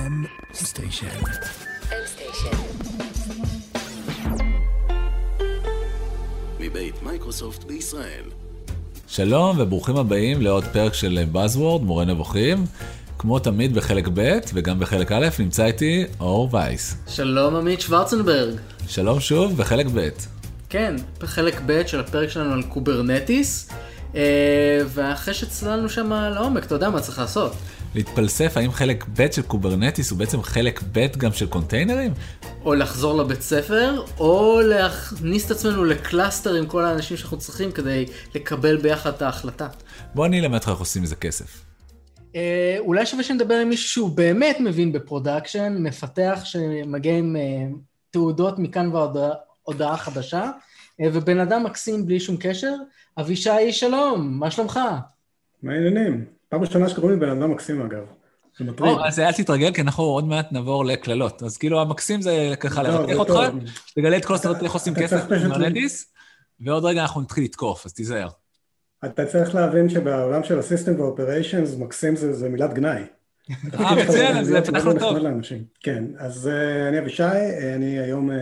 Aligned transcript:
M 0.00 0.26
Station. 0.54 1.06
מבית 6.60 7.02
מייקרוסופט 7.02 7.64
בישראל. 7.64 8.22
שלום 9.06 9.56
וברוכים 9.60 9.96
הבאים 9.96 10.42
לעוד 10.42 10.64
פרק 10.64 10.94
של 10.94 11.24
Buzzword, 11.32 11.82
מורה 11.82 12.04
נבוכים. 12.04 12.64
כמו 13.18 13.38
תמיד 13.38 13.74
בחלק 13.74 14.08
ב' 14.14 14.38
וגם 14.54 14.78
בחלק 14.78 15.12
א', 15.12 15.28
נמצא 15.38 15.64
איתי 15.64 16.04
אור 16.20 16.48
וייס. 16.52 16.96
שלום 17.08 17.56
עמית 17.56 17.80
שוורצנברג. 17.80 18.54
שלום 18.88 19.20
שוב 19.20 19.56
בחלק 19.56 19.86
ב'. 19.94 20.08
כן, 20.68 20.96
בחלק 21.20 21.60
ב' 21.66 21.86
של 21.86 22.00
הפרק 22.00 22.28
שלנו 22.28 22.52
על 22.52 22.62
Kubernetes, 22.62 23.68
אה, 24.14 24.20
ואחרי 24.86 25.34
שצללנו 25.34 25.88
שם 25.88 26.12
לעומק, 26.12 26.64
אתה 26.64 26.74
יודע 26.74 26.90
מה 26.90 27.00
צריך 27.00 27.18
לעשות. 27.18 27.52
להתפלסף 27.94 28.56
האם 28.56 28.72
חלק 28.72 29.04
ב' 29.16 29.30
של 29.32 29.42
Kubernetes 29.42 30.10
הוא 30.10 30.18
בעצם 30.18 30.42
חלק 30.42 30.82
ב' 30.92 31.06
גם 31.18 31.32
של 31.32 31.46
קונטיינרים? 31.46 32.12
או 32.64 32.74
לחזור 32.74 33.22
לבית 33.22 33.40
ספר, 33.40 34.04
או 34.18 34.60
להכניס 34.60 35.46
את 35.46 35.50
עצמנו 35.50 35.84
ל 35.84 35.93
cluster 35.93 36.54
עם 36.54 36.66
כל 36.66 36.84
האנשים 36.84 37.16
שאנחנו 37.16 37.38
צריכים 37.38 37.72
כדי 37.72 38.06
לקבל 38.34 38.76
ביחד 38.76 39.14
את 39.14 39.22
ההחלטה. 39.22 39.68
בוא 40.14 40.26
אני 40.26 40.40
אלמד 40.40 40.54
אותך 40.54 40.68
איך 40.68 40.78
עושים 40.78 41.02
מזה 41.02 41.16
כסף. 41.16 41.64
אה, 42.36 42.76
אולי 42.78 43.06
שווה 43.06 43.22
שנדבר 43.22 43.54
עם 43.54 43.68
מישהו 43.68 43.88
שהוא 43.88 44.10
באמת 44.10 44.56
מבין 44.60 44.92
ב 44.92 44.99
production, 44.99 45.76
מפתח 45.78 46.40
שמגיע 46.44 47.18
עם 47.18 47.36
אה, 47.36 47.66
תעודות 48.10 48.58
מכאן 48.58 48.90
ועד 48.92 49.31
הודעה 49.31 49.96
חדשה, 49.96 50.50
אה, 51.00 51.08
ובן 51.12 51.38
אדם 51.38 51.64
מקסים 51.64 52.06
בלי 52.06 52.20
שום 52.20 52.36
קשר. 52.40 52.74
אבישי, 53.20 53.72
שלום, 53.72 54.38
מה 54.40 54.50
שלומך? 54.50 54.80
מה 55.62 55.72
העניינים? 55.72 56.39
פעם 56.50 56.60
ראשונה 56.60 56.88
שקוראים 56.88 57.10
לי 57.10 57.26
בן 57.26 57.28
אדם 57.28 57.50
מקסים 57.50 57.82
אגב. 57.82 58.04
זה 58.58 58.64
מטריד. 58.64 58.96
אז 59.06 59.18
אל 59.18 59.32
תתרגל, 59.32 59.72
כי 59.72 59.80
אנחנו 59.80 60.04
עוד 60.04 60.24
מעט 60.24 60.52
נעבור 60.52 60.84
לקללות. 60.84 61.42
אז 61.42 61.56
כאילו 61.56 61.80
המקסים 61.80 62.22
זה 62.22 62.54
ככה 62.60 62.82
לרתח 62.82 63.16
אותך, 63.16 63.34
תגלה 63.94 64.16
את 64.16 64.24
כל 64.24 64.34
הסרטות 64.34 64.62
איך 64.62 64.72
עושים 64.72 64.94
כסף 64.94 65.24
במרנדיס, 65.24 66.12
ועוד 66.60 66.84
רגע 66.84 67.02
אנחנו 67.02 67.20
נתחיל 67.20 67.44
לתקוף, 67.44 67.86
אז 67.86 67.92
תיזהר. 67.92 68.28
אתה 69.04 69.26
צריך 69.26 69.54
להבין 69.54 69.88
שבעולם 69.88 70.44
של 70.44 70.58
הסיסטם 70.58 71.00
ואופריישנס, 71.00 71.76
מקסים 71.78 72.16
זה 72.16 72.48
מילת 72.48 72.74
גנאי. 72.74 73.02
אה, 73.74 73.94
מצוין, 74.04 74.44
זה 74.44 74.60
פתח 74.60 74.84
לו 74.84 74.98
טוב. 74.98 75.18
כן, 75.80 76.04
אז 76.18 76.50
uh, 76.52 76.88
אני 76.88 76.98
אבישי, 76.98 77.22
אני 77.74 77.98
היום 77.98 78.30
uh, 78.30 78.34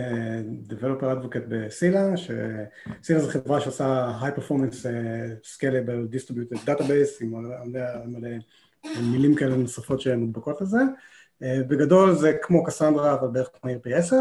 Developer 0.71 1.03
Advocate 1.03 1.47
ב 1.47 1.56
Scylla, 1.56 2.17
ש 2.17 2.42
Scylla 2.42 3.19
זו 3.19 3.29
חברה 3.29 3.61
שעושה 3.61 4.11
High 4.21 4.39
Performance 4.39 4.75
uh, 4.83 5.55
Scalable 5.55 6.15
Distributed 6.15 6.69
Database 6.69 7.21
עם 7.21 7.33
מלא 8.05 8.29
מילים 9.01 9.35
כאלה 9.35 9.55
נוספות 9.55 10.01
שמודבקות 10.01 10.61
לזה. 10.61 10.79
Uh, 11.43 11.45
בגדול 11.67 12.13
זה 12.15 12.33
כמו 12.41 12.63
קסנדרה, 12.63 13.13
אבל 13.13 13.27
בערך 13.27 13.49
כמו 13.61 13.69
מהיר 13.69 13.79
פי 13.83 13.93
10. 13.93 14.15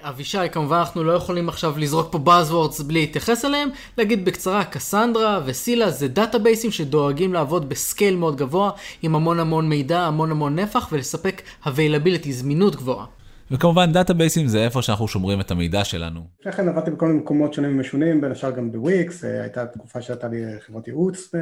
אבישי, 0.00 0.38
כמובן 0.52 0.76
אנחנו 0.76 1.04
לא 1.04 1.12
יכולים 1.12 1.48
עכשיו 1.48 1.74
לזרוק 1.78 2.12
פה 2.12 2.18
Buzzwords 2.18 2.84
בלי 2.84 3.00
להתייחס 3.00 3.44
אליהם, 3.44 3.68
להגיד 3.98 4.24
בקצרה, 4.24 4.64
Cassandra 4.64 5.40
ו 5.46 5.52
Scylla 5.52 5.90
זה 5.90 6.08
דאטאבייסים 6.08 6.70
שדואגים 6.70 7.32
לעבוד 7.32 7.68
ב 7.68 7.76
scale 7.76 8.16
מאוד 8.16 8.36
גבוה, 8.36 8.70
עם 9.02 9.14
המון 9.14 9.40
המון 9.40 9.68
מידע, 9.68 10.00
המון 10.00 10.30
המון 10.30 10.58
נפח, 10.58 10.88
ולספק 10.92 11.42
availability, 11.64 12.30
זמינות 12.30 12.76
גבוהה. 12.76 13.06
וכמובן 13.50 13.92
דאטאבייסים 13.92 14.46
זה 14.46 14.64
איפה 14.64 14.82
שאנחנו 14.82 15.08
שומרים 15.08 15.40
את 15.40 15.50
המידע 15.50 15.84
שלנו. 15.84 16.20
לפני 16.40 16.52
כן 16.52 16.68
עבדתי 16.68 16.90
בכל 16.90 17.06
מיני 17.06 17.18
מקומות 17.18 17.54
שונים 17.54 17.76
ומשונים, 17.76 18.20
בין 18.20 18.32
השאר 18.32 18.50
גם 18.50 18.72
בוויקס, 18.72 19.24
אה, 19.24 19.42
הייתה 19.42 19.66
תקופה 19.66 20.02
שהייתה 20.02 20.28
לי 20.28 20.42
חברת 20.66 20.88
ייעוץ 20.88 21.34
אה, 21.34 21.40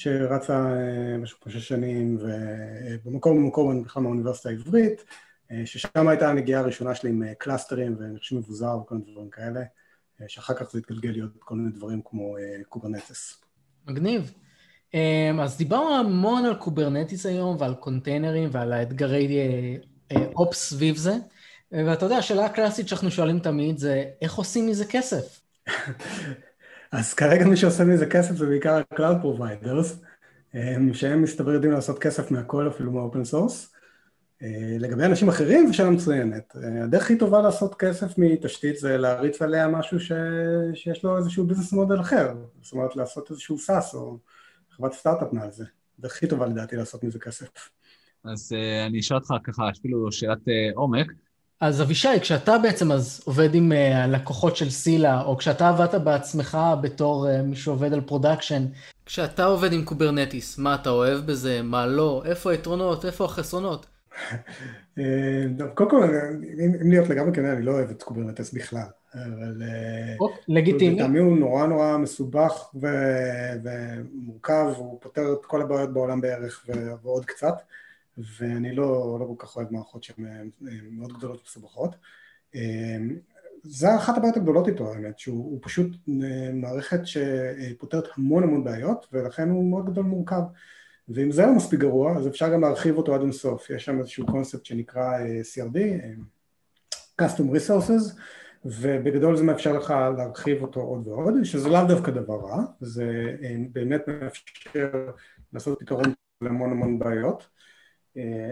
שרצה 0.00 0.54
אה, 0.54 1.18
משהו 1.18 1.40
כמו 1.40 1.52
שש 1.52 1.68
שנים, 1.68 2.18
ובמקור 3.04 3.36
במקור 3.36 3.70
אני 3.70 3.80
בכלל 3.80 4.02
מהאוניברסיטה 4.02 4.48
העברית. 4.48 5.04
אה, 5.52 5.66
ששם 5.66 6.08
הייתה 6.08 6.30
הנגיעה 6.30 6.60
הראשונה 6.60 6.94
שלי 6.94 7.10
עם 7.10 7.22
אה, 7.22 7.34
קלאסטרים 7.34 7.96
וחישוב 7.98 8.38
מבוזר 8.38 8.78
וכל 8.82 8.94
מיני 8.94 9.12
דברים 9.12 9.30
כאלה, 9.30 9.60
אה, 10.20 10.28
שאחר 10.28 10.54
כך 10.54 10.70
זה 10.70 10.78
התגלגל 10.78 11.10
להיות 11.10 11.30
כל 11.38 11.54
מיני 11.54 11.70
דברים 11.70 12.00
כמו 12.04 12.36
Kubernetes. 12.68 13.40
מגניב. 13.86 14.32
אז 15.42 15.56
דיברנו 15.58 15.94
המון 15.94 16.44
על 16.44 16.54
Kubernetes 16.54 17.26
היום 17.26 17.56
ועל 17.58 17.74
קונטיינרים 17.74 18.48
ועל 18.52 18.72
האתגרי 18.72 19.28
ops 20.34 20.68
סביב 20.68 20.96
זה, 20.96 21.14
ואתה 21.72 22.06
יודע, 22.06 22.16
השאלה 22.16 22.46
הקלאסית 22.46 22.88
שאנחנו 22.88 23.10
שואלים 23.10 23.38
תמיד 23.38 23.78
זה, 23.78 24.04
איך 24.22 24.34
עושים 24.34 24.66
מזה 24.66 24.84
כסף? 24.84 25.40
אז 26.92 27.14
כרגע 27.14 27.44
מי 27.44 27.56
שעושה 27.56 27.84
מזה 27.84 28.06
כסף 28.06 28.34
זה 28.34 28.46
בעיקר 28.46 28.74
ה-Cloud 28.74 29.24
Providers, 29.24 30.04
שהם 30.92 31.22
מסתבר 31.22 31.52
יודעים 31.52 31.72
לעשות 31.72 31.98
כסף 31.98 32.30
מהכל, 32.30 32.68
אפילו 32.68 32.92
מה 32.92 33.03
open 33.03 33.24
source. 33.24 33.72
אה, 34.42 34.76
לגבי 34.78 35.04
אנשים 35.04 35.28
אחרים 35.28 35.66
זו 35.66 35.74
שאלה 35.74 35.90
מצוינת. 35.90 36.56
אה, 36.56 36.84
הדרך 36.84 37.02
הכי 37.02 37.18
טובה 37.18 37.42
לעשות 37.42 37.74
כסף 37.74 38.18
מתשתית 38.18 38.78
זה 38.78 38.96
להריץ 38.96 39.42
עליה 39.42 39.68
משהו 39.68 40.00
ש... 40.00 40.12
שיש 40.74 41.04
לו 41.04 41.16
איזשהו 41.16 41.46
business 41.46 41.72
model 41.72 42.00
אחר. 42.00 42.34
זאת 42.62 42.72
אומרת 42.72 42.96
לעשות 42.96 43.30
איזשהו 43.30 43.58
SaaS 43.58 43.94
או 43.94 44.18
חברת 44.70 44.92
סטארט-אפ 44.92 45.32
מעל 45.32 45.50
זה. 45.50 45.64
הדרך 45.98 46.12
הכי 46.12 46.26
טובה 46.26 46.46
לדעתי 46.46 46.76
לעשות 46.76 47.04
מזה 47.04 47.18
כסף. 47.18 47.48
אז 48.24 48.52
uh, 48.52 48.86
אני 48.86 49.00
אשאל 49.00 49.16
אותך 49.16 49.34
ככה 49.44 49.70
אפילו 49.70 50.12
שאלת 50.12 50.38
עומק. 50.74 51.12
אז 51.60 51.82
אבישי, 51.82 52.20
כשאתה 52.20 52.58
בעצם 52.58 52.92
אז 52.92 53.22
עובד 53.24 53.54
עם 53.54 53.72
uh, 53.72 54.06
לקוחות 54.06 54.56
של 54.56 54.70
Scylla, 54.70 55.22
או 55.22 55.36
כשאתה 55.36 55.68
עבדת 55.68 55.94
בעצמך 55.94 56.58
בתור 56.80 57.26
uh, 57.26 57.42
מי 57.42 57.56
שעובד 57.56 57.92
על 57.92 58.00
production, 58.00 58.66
כשאתה 59.06 59.44
עובד 59.44 59.72
עם 59.72 59.84
Kubernetes, 59.84 60.58
מה 60.58 60.74
אתה 60.74 60.90
אוהב 60.90 61.26
בזה, 61.26 61.62
מה 61.62 61.86
לא, 61.86 62.22
איפה 62.24 62.50
היתרונות, 62.50 63.04
איפה 63.04 63.24
החסרונות? 63.24 63.86
אה, 64.98 65.04
קודם 65.74 65.90
כל, 65.90 66.02
אם 66.82 66.90
להיות 66.90 67.08
לגמרי 67.08 67.32
כנה, 67.34 67.52
אני 67.52 67.62
לא 67.62 67.72
אוהב 67.72 67.90
את 67.90 68.02
Kubernetes 68.02 68.52
בכלל, 68.52 68.86
אבל... 69.14 69.62
אה, 69.62 70.26
לגיטימי. 70.48 70.96
לטעמי 70.96 71.18
הוא 71.18 71.38
נורא 71.38 71.66
נורא 71.66 71.96
מסובך 71.96 72.70
ומורכב, 73.64 74.66
הוא 74.76 74.98
פותר 75.00 75.32
את 75.32 75.46
כל 75.46 75.62
הבעיות 75.62 75.92
בעולם 75.92 76.20
בערך 76.20 76.66
ועוד 77.02 77.24
קצת, 77.24 77.54
ואני 78.18 78.74
לא, 78.74 79.16
לא 79.20 79.24
כל 79.24 79.46
כך 79.46 79.56
אוהב 79.56 79.72
מערכות 79.72 80.02
שהן 80.02 80.50
אה, 80.68 80.72
מאוד 80.90 81.12
גדולות 81.12 81.40
ומסובכות. 81.40 81.96
זה 83.62 83.96
אחת 83.96 84.16
הבעיות 84.16 84.36
הגדולות 84.36 84.68
איתו, 84.68 84.92
האמת, 84.92 85.18
שהוא 85.18 85.58
פשוט 85.62 85.96
מערכת 86.52 87.00
שפותרת 87.04 88.04
המון 88.16 88.42
המון 88.42 88.64
בעיות, 88.64 89.06
ולכן 89.12 89.50
הוא 89.50 89.70
מאוד 89.70 89.90
גדול 89.90 90.04
ומורכב. 90.04 90.42
ואם 91.08 91.30
זה 91.30 91.46
לא 91.46 91.54
מספיק 91.54 91.80
גרוע, 91.80 92.16
אז 92.16 92.28
אפשר 92.28 92.52
גם 92.52 92.60
להרחיב 92.60 92.96
אותו 92.96 93.14
עד 93.14 93.20
אינסוף. 93.20 93.70
יש 93.70 93.84
שם 93.84 93.98
איזשהו 93.98 94.26
קונספט 94.26 94.64
שנקרא 94.64 95.18
אה, 95.18 95.40
CRD, 95.40 95.78
אה, 95.78 96.12
Custom 97.22 97.56
Resources, 97.56 98.20
ובגדול 98.64 99.36
זה 99.36 99.44
מאפשר 99.44 99.72
לך 99.72 99.94
להרחיב 100.16 100.62
אותו 100.62 100.80
עוד 100.80 101.08
ועוד, 101.08 101.34
שזה 101.42 101.68
לאו 101.68 101.84
דווקא 101.88 102.10
דבר 102.10 102.40
רע, 102.40 102.62
זה 102.80 103.36
אה, 103.42 103.56
באמת 103.72 104.08
מאפשר 104.08 105.10
לעשות 105.52 105.78
פתרון 105.80 106.04
להמון 106.40 106.70
המון 106.70 106.98
בעיות, 106.98 107.48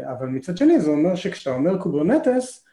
אבל 0.04 0.26
מצד 0.26 0.56
שני 0.56 0.80
זה 0.80 0.90
אומר 0.90 1.14
שכשאתה 1.14 1.56
אומר 1.56 1.78
Kubernetes, 1.78 2.64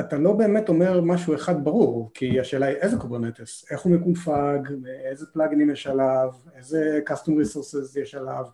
אתה 0.00 0.18
לא 0.18 0.32
באמת 0.32 0.68
אומר 0.68 1.00
משהו 1.00 1.34
אחד 1.34 1.64
ברור, 1.64 2.10
כי 2.14 2.40
השאלה 2.40 2.66
היא 2.66 2.76
איזה 2.76 2.96
Kubernetes, 2.96 3.64
איך 3.70 3.80
הוא 3.80 3.92
מקונפג, 3.92 4.58
איזה 5.04 5.26
פלאגינים 5.32 5.70
יש 5.70 5.86
עליו, 5.86 6.32
איזה 6.56 7.00
custom 7.08 7.30
resources 7.30 8.00
יש 8.00 8.14
עליו, 8.14 8.44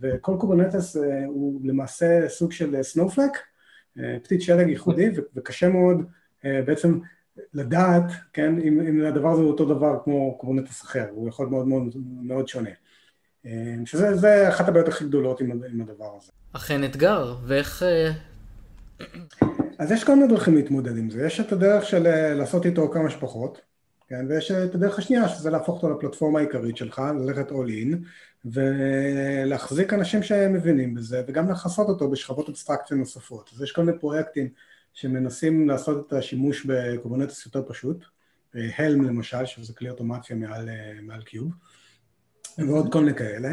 וכל 0.00 0.36
Kubernetes 0.40 0.96
אה, 0.96 1.26
הוא 1.26 1.60
למעשה 1.64 2.28
סוג 2.28 2.52
של 2.52 2.82
snowflake, 2.82 3.30
אה, 3.98 4.04
אה, 4.04 4.18
פתית 4.22 4.42
שלג 4.42 4.68
ייחודי, 4.68 5.10
וקשה 5.34 5.68
מאוד 5.68 6.02
בעצם 6.44 6.98
לדעת, 7.54 8.04
כן, 8.32 8.58
אם, 8.60 8.80
אם 8.80 9.04
הדבר 9.04 9.30
הזה 9.30 9.42
הוא 9.42 9.50
אותו 9.50 9.64
דבר 9.64 9.98
כמו 10.04 10.38
Kubernetes 10.38 10.82
אחר, 10.82 11.06
הוא 11.10 11.28
יכול 11.28 11.46
מאוד 11.46 11.68
מאוד 11.68 11.94
מאוד 12.22 12.48
שונה. 12.48 12.70
שזה 13.84 14.48
אחת 14.48 14.68
הבעיות 14.68 14.88
הכי 14.88 15.04
גדולות 15.04 15.40
עם, 15.40 15.50
עם 15.50 15.80
הדבר 15.80 16.16
הזה. 16.16 16.32
אכן 16.56 16.84
אתגר, 16.84 17.34
ואיך... 17.46 17.82
אז 19.78 19.90
יש 19.90 20.04
כל 20.04 20.14
מיני 20.14 20.28
דרכים 20.28 20.54
להתמודד 20.54 20.96
עם 20.96 21.10
זה, 21.10 21.26
יש 21.26 21.40
את 21.40 21.52
הדרך 21.52 21.84
של 21.84 22.32
לעשות 22.34 22.66
איתו 22.66 22.90
כמה 22.90 23.10
שפחות, 23.10 23.60
כן, 24.08 24.26
ויש 24.28 24.50
את 24.50 24.74
הדרך 24.74 24.98
השנייה 24.98 25.28
שזה 25.28 25.50
להפוך 25.50 25.82
אותו 25.82 25.98
לפלטפורמה 25.98 26.38
העיקרית 26.38 26.76
שלך, 26.76 27.02
ללכת 27.20 27.50
all 27.50 27.54
in, 27.54 27.96
ולהחזיק 28.44 29.92
אנשים 29.92 30.22
שמבינים 30.22 30.94
בזה, 30.94 31.22
וגם 31.26 31.50
לכסות 31.50 31.88
אותו 31.88 32.10
בשכבות 32.10 32.48
אבסטרקציה 32.48 32.96
נוספות. 32.96 33.50
אז 33.54 33.62
יש 33.62 33.72
כל 33.72 33.82
מיני 33.82 33.98
פרויקטים 33.98 34.48
שמנסים 34.92 35.68
לעשות 35.68 36.06
את 36.06 36.12
השימוש 36.12 36.66
ב 36.66 36.73
Kubernetes 36.73 37.46
יותר 37.46 37.62
פשוט, 37.68 38.04
Helm 38.54 39.04
למשל, 39.04 39.46
שזה 39.46 39.72
כלי 39.72 39.90
אוטומציה 39.90 40.36
מעל, 40.36 40.68
מעל 41.02 41.22
Kube, 41.22 41.52
ועוד 42.58 42.92
כל 42.92 43.00
מיני 43.00 43.14
כאלה, 43.14 43.50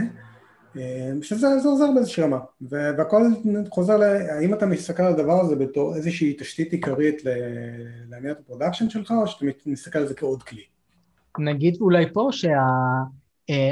שזה 1.22 1.48
עוזר 1.66 1.92
באיזושהי 1.96 2.24
רמה, 2.24 2.40
והכל 2.62 3.22
חוזר 3.70 3.98
ל... 3.98 4.04
האם 4.04 4.54
אתה 4.54 4.66
מסתכל 4.66 5.04
על 5.04 5.14
הדבר 5.14 5.42
הזה 5.42 5.56
בתור 5.56 5.96
איזושהי 5.96 6.36
תשתית 6.40 6.72
עיקרית 6.72 7.22
לעניין 8.10 8.36
הפרודקשן 8.40 8.90
שלך, 8.90 9.14
או 9.22 9.28
שאתה 9.28 9.46
מסתכל 9.66 10.00
על 10.00 10.08
זה 10.08 10.14
כעוד 10.14 10.44
כלי? 10.44 10.62
נגיד 11.40 11.78
אולי 11.82 12.14
פה 12.14 12.30
שה... 12.32 12.58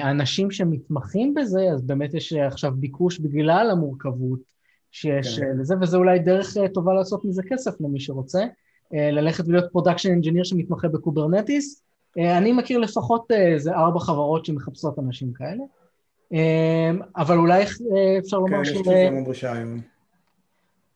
האנשים 0.03 0.51
שמתמחים 0.51 1.33
בזה, 1.33 1.61
אז 1.73 1.81
באמת 1.81 2.13
יש 2.13 2.33
עכשיו 2.33 2.71
ביקוש 2.75 3.19
בגלל 3.19 3.69
המורכבות 3.71 4.39
שיש 4.91 5.39
כן. 5.39 5.57
לזה, 5.59 5.75
וזה 5.81 5.97
אולי 5.97 6.19
דרך 6.19 6.53
טובה 6.73 6.93
לעשות 6.93 7.25
מזה 7.25 7.41
כסף 7.49 7.81
למי 7.81 7.99
שרוצה, 7.99 8.45
ללכת 8.91 9.47
ולהיות 9.47 9.71
production 9.71 10.09
engineer 10.09 10.43
שמתמחה 10.43 10.87
ב 10.87 10.95
Kubernetes. 10.95 11.83
אני 12.17 12.53
מכיר 12.53 12.79
לפחות 12.79 13.31
איזה 13.31 13.71
ארבע 13.75 13.99
חברות 13.99 14.45
שמחפשות 14.45 14.99
אנשים 14.99 15.33
כאלה. 15.33 15.63
אבל 17.15 17.37
אולי 17.37 17.63
אפשר 18.19 18.37
לומר 18.37 18.63
ש... 18.63 18.69
כן, 18.69 18.73
יש 18.75 18.87
לזה 18.87 19.51
היום. 19.51 19.81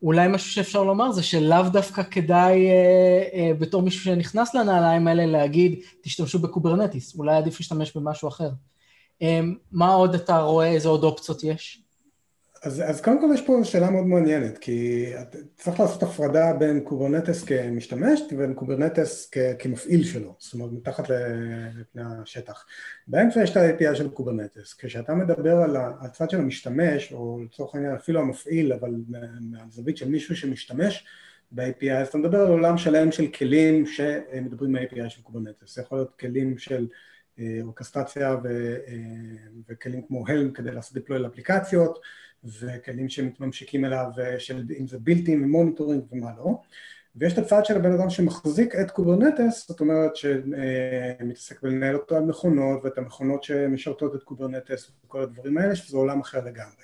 אולי 0.03 0.27
משהו 0.27 0.51
שאפשר 0.51 0.83
לומר 0.83 1.11
זה 1.11 1.23
שלאו 1.23 1.69
דווקא 1.71 2.03
כדאי 2.03 2.67
אה, 2.67 3.23
אה, 3.33 3.51
בתור 3.59 3.81
מישהו 3.81 4.03
שנכנס 4.03 4.55
לנעליים 4.55 5.07
האלה 5.07 5.25
להגיד, 5.25 5.79
תשתמשו 6.01 6.39
ב 6.39 6.46
Kubernetes, 6.46 7.15
אולי 7.15 7.35
עדיף 7.35 7.59
להשתמש 7.59 7.97
במשהו 7.97 8.27
אחר. 8.27 8.49
אה, 9.21 9.41
מה 9.71 9.93
עוד 9.93 10.15
אתה 10.15 10.41
רואה, 10.41 10.71
איזה 10.71 10.89
עוד 10.89 11.03
אופציות 11.03 11.43
יש? 11.43 11.82
אז, 12.63 12.83
אז 12.85 13.01
קודם 13.01 13.21
כל 13.21 13.27
יש 13.33 13.41
פה 13.41 13.59
שאלה 13.63 13.89
מאוד 13.89 14.05
מעניינת, 14.05 14.57
כי 14.57 15.05
צריך 15.55 15.79
לעשות 15.79 16.03
הפרדה 16.03 16.53
בין 16.53 16.79
Kubernetes 16.79 17.43
כמשתמש 17.43 18.21
ובין 18.31 18.53
Kubernetes 18.53 19.29
כ, 19.31 19.37
כמפעיל 19.59 20.03
שלו, 20.03 20.35
זאת 20.39 20.53
אומרת 20.53 20.71
מתחת 20.71 21.09
לפני 21.79 22.01
השטח. 22.21 22.65
באמצע 23.07 23.43
יש 23.43 23.51
את 23.51 23.57
ה-API 23.57 23.95
של 23.95 24.09
Kubernetes, 24.09 24.73
כשאתה 24.73 25.13
מדבר 25.13 25.57
על 25.57 25.77
הצד 25.99 26.29
של 26.29 26.39
המשתמש, 26.39 27.13
או 27.13 27.39
לצורך 27.45 27.75
העניין 27.75 27.95
אפילו 27.95 28.19
המפעיל, 28.19 28.73
אבל 28.73 28.91
מהזווית 29.41 29.97
של 29.97 30.09
מישהו 30.09 30.35
שמשתמש 30.35 31.05
ב-API, 31.51 31.91
אז 31.91 32.07
אתה 32.07 32.17
מדבר 32.17 32.39
על 32.41 32.47
עולם 32.47 32.77
שלם 32.77 33.11
של 33.11 33.27
כלים 33.27 33.85
שמדברים 33.85 34.71
מה-API 34.71 35.09
של 35.09 35.21
Kubernetes, 35.21 35.75
זה 35.75 35.81
יכול 35.81 35.97
להיות 35.97 36.19
כלים 36.19 36.57
של 36.57 36.87
אה, 37.39 37.59
אורקסטרציה 37.61 38.35
ו, 38.43 38.75
אה, 38.87 38.93
וכלים 39.69 40.01
כמו 40.07 40.27
Helm 40.27 40.51
כדי 40.51 40.71
לעשות 40.71 40.93
deploy 40.93 41.19
לאפליקציות, 41.19 41.99
וכלים 42.43 43.09
שמתממשיקים 43.09 43.85
אליו, 43.85 44.05
של, 44.37 44.63
אם 44.79 44.87
זה 44.87 44.97
בילדים 44.99 45.43
ו 45.43 45.49
monitoring 45.49 46.03
ומה 46.11 46.31
לא. 46.37 46.61
ויש 47.15 47.33
את 47.33 47.37
הצד 47.37 47.65
של 47.65 47.75
הבן 47.75 47.91
אדם 47.91 48.09
שמחזיק 48.09 48.75
את 48.75 48.91
Kubernetes, 48.91 49.67
זאת 49.67 49.79
אומרת 49.79 50.15
שמתעסק 50.15 51.61
בלנהל 51.61 51.95
אותו 51.95 52.15
על 52.15 52.23
מכונות 52.23 52.85
ואת 52.85 52.97
המכונות 52.97 53.43
שמשרתות 53.43 54.15
את 54.15 54.23
Kubernetes 54.23 54.91
וכל 55.05 55.21
הדברים 55.21 55.57
האלה, 55.57 55.75
שזה 55.75 55.97
עולם 55.97 56.19
אחר 56.19 56.45
לגמרי. 56.45 56.83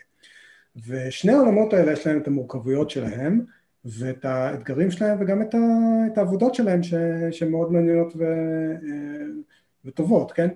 ושני 0.87 1.31
העולמות 1.31 1.73
האלה 1.73 1.91
יש 1.91 2.07
להם 2.07 2.21
את 2.21 2.27
המורכבויות 2.27 2.89
שלהם 2.89 3.41
ואת 3.85 4.25
האתגרים 4.25 4.91
שלהם 4.91 5.17
וגם 5.21 5.41
את, 5.41 5.53
ה, 5.53 5.57
את 6.13 6.17
העבודות 6.17 6.55
שלהם 6.55 6.83
שהן 7.31 7.51
מאוד 7.51 7.71
מעניינות 7.71 8.13
ו, 8.17 8.23
וטובות, 9.85 10.31
כן? 10.31 10.49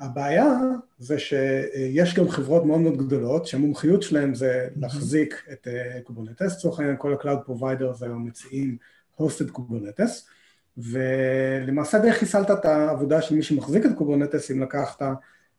הבעיה 0.00 0.52
זה 0.98 1.18
שיש 1.18 2.14
גם 2.14 2.28
חברות 2.28 2.64
מאוד 2.64 2.80
מאוד 2.80 2.96
גדולות 2.96 3.46
שהמומחיות 3.46 4.02
שלהן 4.02 4.34
זה 4.34 4.68
להחזיק 4.76 5.42
את 5.52 5.68
Kubernetes, 6.04 6.42
אה, 6.42 6.46
לצורך 6.46 6.78
העניין 6.78 6.96
כל 6.98 7.12
ה-Cloud 7.12 7.48
Providers 7.48 8.04
היום 8.04 8.26
מציעים 8.26 8.76
hosted 9.20 9.50
Kubernetes 9.52 10.28
ולמעשה 10.76 11.98
די 11.98 12.12
חיסלת 12.12 12.50
את 12.50 12.64
העבודה 12.64 13.22
של 13.22 13.34
מי 13.34 13.42
שמחזיק 13.42 13.86
את 13.86 13.90
Kubernetes 13.96 14.50
אם 14.50 14.62
לקחת 14.62 15.02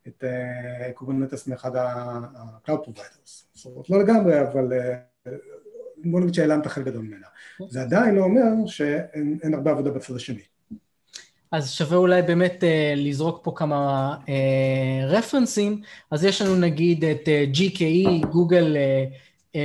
את 0.08 0.24
Kubernetes 0.94 1.48
מאחד 1.48 1.76
ה-Cloud 1.76 2.88
Providers, 2.88 3.46
זאת 3.54 3.66
אומרת 3.66 3.90
לא 3.90 4.00
לגמרי 4.00 4.42
אבל 4.42 4.74
אה, 4.74 4.98
בוא 6.06 6.20
נגיד 6.20 6.34
שהעלמת 6.34 6.68
חלק 6.68 6.86
גדול 6.86 7.02
ממנה, 7.02 7.28
אוקיי. 7.60 7.74
זה 7.74 7.82
עדיין 7.82 8.16
לא 8.16 8.24
אומר 8.24 8.66
שאין 8.66 9.54
הרבה 9.54 9.72
עבודה 9.72 9.92
בצד 9.92 10.16
השני 10.16 10.42
אז 11.52 11.72
שווה 11.72 11.98
אולי 11.98 12.22
באמת 12.22 12.64
uh, 12.64 13.00
לזרוק 13.00 13.40
פה 13.44 13.52
כמה 13.56 14.16
רפרנסים. 15.08 15.82
Uh, 15.84 15.88
אז 16.12 16.24
יש 16.24 16.42
לנו 16.42 16.56
נגיד 16.56 17.06
את 17.06 17.22
uh, 17.26 17.58
GKE, 17.58 18.28
Google 18.28 18.78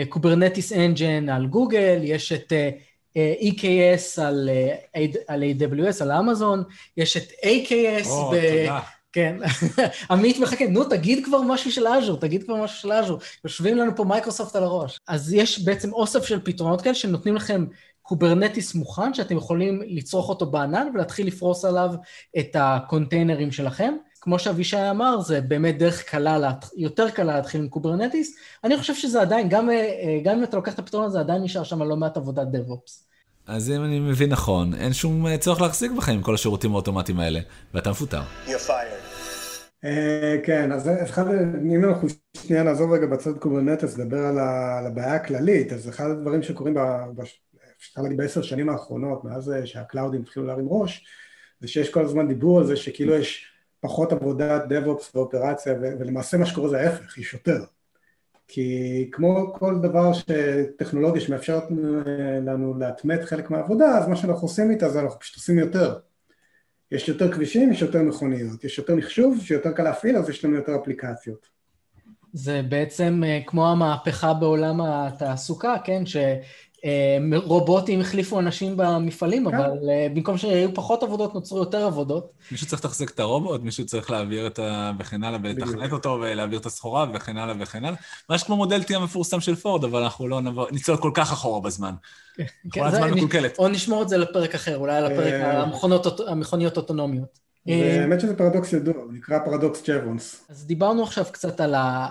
Kubernetes 0.08 0.72
uh, 0.72 0.76
Engine 0.76 1.28
uh, 1.28 1.32
על 1.32 1.46
גוגל, 1.46 2.00
יש 2.02 2.32
את 2.32 2.52
uh, 2.52 2.78
uh, 3.14 3.44
EKS 3.44 4.22
על, 4.22 4.50
uh, 4.94 5.18
על 5.28 5.42
AWS, 5.42 6.02
על 6.02 6.12
אמזון, 6.12 6.62
יש 6.96 7.16
את 7.16 7.30
AKS. 7.44 8.08
או, 8.08 8.30
ב... 8.30 8.34
תודה. 8.34 8.80
כן, 9.12 9.36
עמית 10.10 10.38
מחכה, 10.38 10.66
נו 10.66 10.84
תגיד 10.84 11.24
כבר 11.24 11.42
משהו 11.42 11.72
של 11.72 11.86
Azure, 11.88 12.16
תגיד 12.16 12.42
כבר 12.42 12.64
משהו 12.64 12.78
של 12.78 12.92
Azure, 12.92 13.18
יושבים 13.44 13.76
לנו 13.76 13.96
פה 13.96 14.04
מייקרוסופט 14.04 14.56
על 14.56 14.62
הראש. 14.62 14.98
אז 15.08 15.32
יש 15.32 15.64
בעצם 15.64 15.92
אוסף 15.92 16.24
של 16.24 16.40
פתרונות 16.44 16.82
כאלה 16.82 16.94
שנותנים 16.94 17.36
לכם 17.36 17.64
Kubernetes 18.02 18.74
מוכן 18.74 19.14
שאתם 19.14 19.36
יכולים 19.36 19.82
לצרוך 19.86 20.28
אותו 20.28 20.46
בענן 20.46 20.86
ולהתחיל 20.94 21.26
לפרוס 21.26 21.64
עליו 21.64 21.90
את 22.38 22.56
הקונטיינרים 22.58 23.52
שלכם. 23.52 23.94
כמו 24.20 24.38
שאבישי 24.38 24.90
אמר, 24.90 25.20
זה 25.20 25.40
באמת 25.40 25.78
דרך 25.78 26.02
קלה, 26.02 26.52
יותר 26.76 27.10
קלה 27.10 27.36
להתחיל 27.36 27.60
עם 27.60 27.68
Kubernetes. 27.68 28.36
אני 28.64 28.76
חושב 28.76 28.94
שזה 28.94 29.20
עדיין, 29.20 29.48
גם, 29.48 29.70
אה, 29.70 30.20
גם 30.24 30.38
אם 30.38 30.44
אתה 30.44 30.56
לוקח 30.56 30.74
את 30.74 30.78
הפתרון 30.78 31.04
הזה, 31.04 31.20
עדיין 31.20 31.42
נשאר 31.42 31.64
שם 31.64 31.82
לא 31.82 31.96
מעט 31.96 32.16
עבודת 32.16 32.46
DevOps. 32.46 33.12
אז 33.46 33.70
אם 33.70 33.84
אני 33.84 34.00
מבין 34.00 34.30
נכון, 34.30 34.74
אין 34.74 34.92
שום 34.92 35.26
אה, 35.26 35.38
צורך 35.38 35.60
להחזיק 35.60 35.92
בכם 35.92 36.12
עם 36.12 36.22
כל 36.22 36.34
השירותים 36.34 36.72
האוטומטיים 36.72 37.20
האלה, 37.20 37.40
ואתה 37.74 37.90
מפוטר. 37.90 38.20
אה, 39.84 40.36
כן, 40.44 40.72
אז 40.72 40.90
אחד, 41.02 41.24
אם 41.74 41.84
אנחנו 41.84 42.08
שנייה 42.36 42.62
נעזוב 42.62 42.92
רגע 42.92 43.06
בצד 43.06 43.38
Kubernetes, 43.38 43.98
לדבר 43.98 44.26
על 44.78 44.86
הבעיה 44.86 45.14
הכללית, 45.14 45.72
אז 45.72 45.88
אחד 45.88 46.10
הדברים 46.10 46.42
שקורים 46.42 46.74
אפשר 47.90 48.02
להגיד 48.02 48.18
בעשר 48.18 48.42
שנים 48.42 48.68
האחרונות, 48.68 49.24
מאז 49.24 49.52
שה-clouds 49.64 50.22
התחילו 50.22 50.46
להרים 50.46 50.68
ראש, 50.68 51.06
זה 51.60 51.68
שיש 51.68 51.90
כל 51.90 52.04
הזמן 52.04 52.28
דיבור 52.28 52.58
על 52.58 52.66
זה 52.66 52.76
שכאילו 52.76 53.14
יש 53.14 53.46
פחות 53.80 54.12
עבודת 54.12 54.62
DevOps 54.62 55.04
ואופרציה, 55.14 55.74
ולמעשה 55.80 56.36
מה 56.36 56.46
שקורה 56.46 56.68
זה 56.68 56.80
ההפך, 56.80 57.18
יש 57.18 57.34
יותר. 57.34 57.64
כי 58.48 59.08
כמו 59.12 59.54
כל 59.58 59.78
דבר 59.82 60.12
שטכנולוגיה 60.12 61.20
שמאפשרת 61.20 61.62
לנו 62.46 62.78
לאטמת 62.78 63.24
חלק 63.24 63.50
מהעבודה, 63.50 63.98
אז 63.98 64.08
מה 64.08 64.16
שאנחנו 64.16 64.42
עושים 64.42 64.70
איתה 64.70 64.88
זה 64.88 65.00
אנחנו 65.00 65.20
פשוט 65.20 65.36
עושים 65.36 65.58
יותר. 65.58 65.98
יש 66.90 67.08
יותר 67.08 67.32
כבישים, 67.32 67.72
יש 67.72 67.82
יותר 67.82 68.02
מכוניות, 68.02 68.64
יש 68.64 68.78
יותר 68.78 68.94
מחשוב, 68.94 69.38
שיותר 69.40 69.72
קל 69.72 69.82
להפעיל, 69.82 70.16
אז 70.16 70.28
יש 70.28 70.44
לנו 70.44 70.56
יותר 70.56 70.76
אפליקציות. 70.76 71.48
זה 72.32 72.62
בעצם 72.68 73.22
אה, 73.26 73.40
כמו 73.46 73.68
המהפכה 73.68 74.34
בעולם 74.34 74.80
התעסוקה, 74.80 75.76
כן? 75.84 76.06
ש... 76.06 76.16
אה, 76.84 77.38
רובוטים 77.44 78.00
החליפו 78.00 78.40
אנשים 78.40 78.76
במפעלים, 78.76 79.50
כן. 79.50 79.56
אבל 79.56 79.90
אה, 79.90 80.06
במקום 80.14 80.38
שהיו 80.38 80.74
פחות 80.74 81.02
עבודות, 81.02 81.34
נוצרו 81.34 81.58
יותר 81.58 81.86
עבודות. 81.86 82.32
מישהו 82.50 82.66
צריך 82.66 82.84
לתחזק 82.84 83.10
את 83.10 83.20
הרובוט, 83.20 83.62
מישהו 83.62 83.86
צריך 83.86 84.10
להעביר 84.10 84.46
את 84.46 84.58
ה... 84.58 84.92
וכן 84.98 85.24
הלאה, 85.24 85.38
ולתכנת 85.42 85.92
אותו, 85.92 86.18
ולהעביר 86.22 86.58
את 86.58 86.66
הסחורה, 86.66 87.06
וכן 87.14 87.36
הלאה 87.36 87.54
וכן 87.58 87.84
הלאה. 87.84 87.98
ממש 88.30 88.42
כמו 88.42 88.56
מודל 88.56 88.80
T 88.80 88.96
המפורסם 88.96 89.40
של 89.40 89.54
פורד, 89.54 89.84
אבל 89.84 90.02
אנחנו 90.02 90.28
לא 90.28 90.40
נבוא, 90.40 90.66
נצלול 90.72 90.96
כל 90.96 91.10
כך 91.14 91.32
אחורה 91.32 91.60
בזמן. 91.60 91.94
כן, 92.34 92.44
כן 92.72 92.90
זמן 92.90 93.10
מקולקלת. 93.10 93.58
או 93.58 93.68
נשמור 93.68 94.02
את 94.02 94.08
זה 94.08 94.18
לפרק 94.18 94.54
אחר, 94.54 94.76
אולי 94.76 94.96
על 94.96 95.06
הפרק 95.06 95.32
אה, 95.32 95.62
המכוניות 96.26 96.76
אוטונומיות. 96.76 97.38
האמת 97.66 98.20
שזה 98.20 98.36
פרדוקס 98.36 98.72
ידוע, 98.72 98.94
הוא 98.94 99.12
נקרא 99.12 99.38
פרדוקס 99.44 99.82
ג'בונס. 99.82 100.44
אז 100.50 100.66
דיברנו 100.66 101.02
עכשיו 101.02 101.24
קצת 101.32 101.60
על 101.60 101.74
ה... 101.74 102.08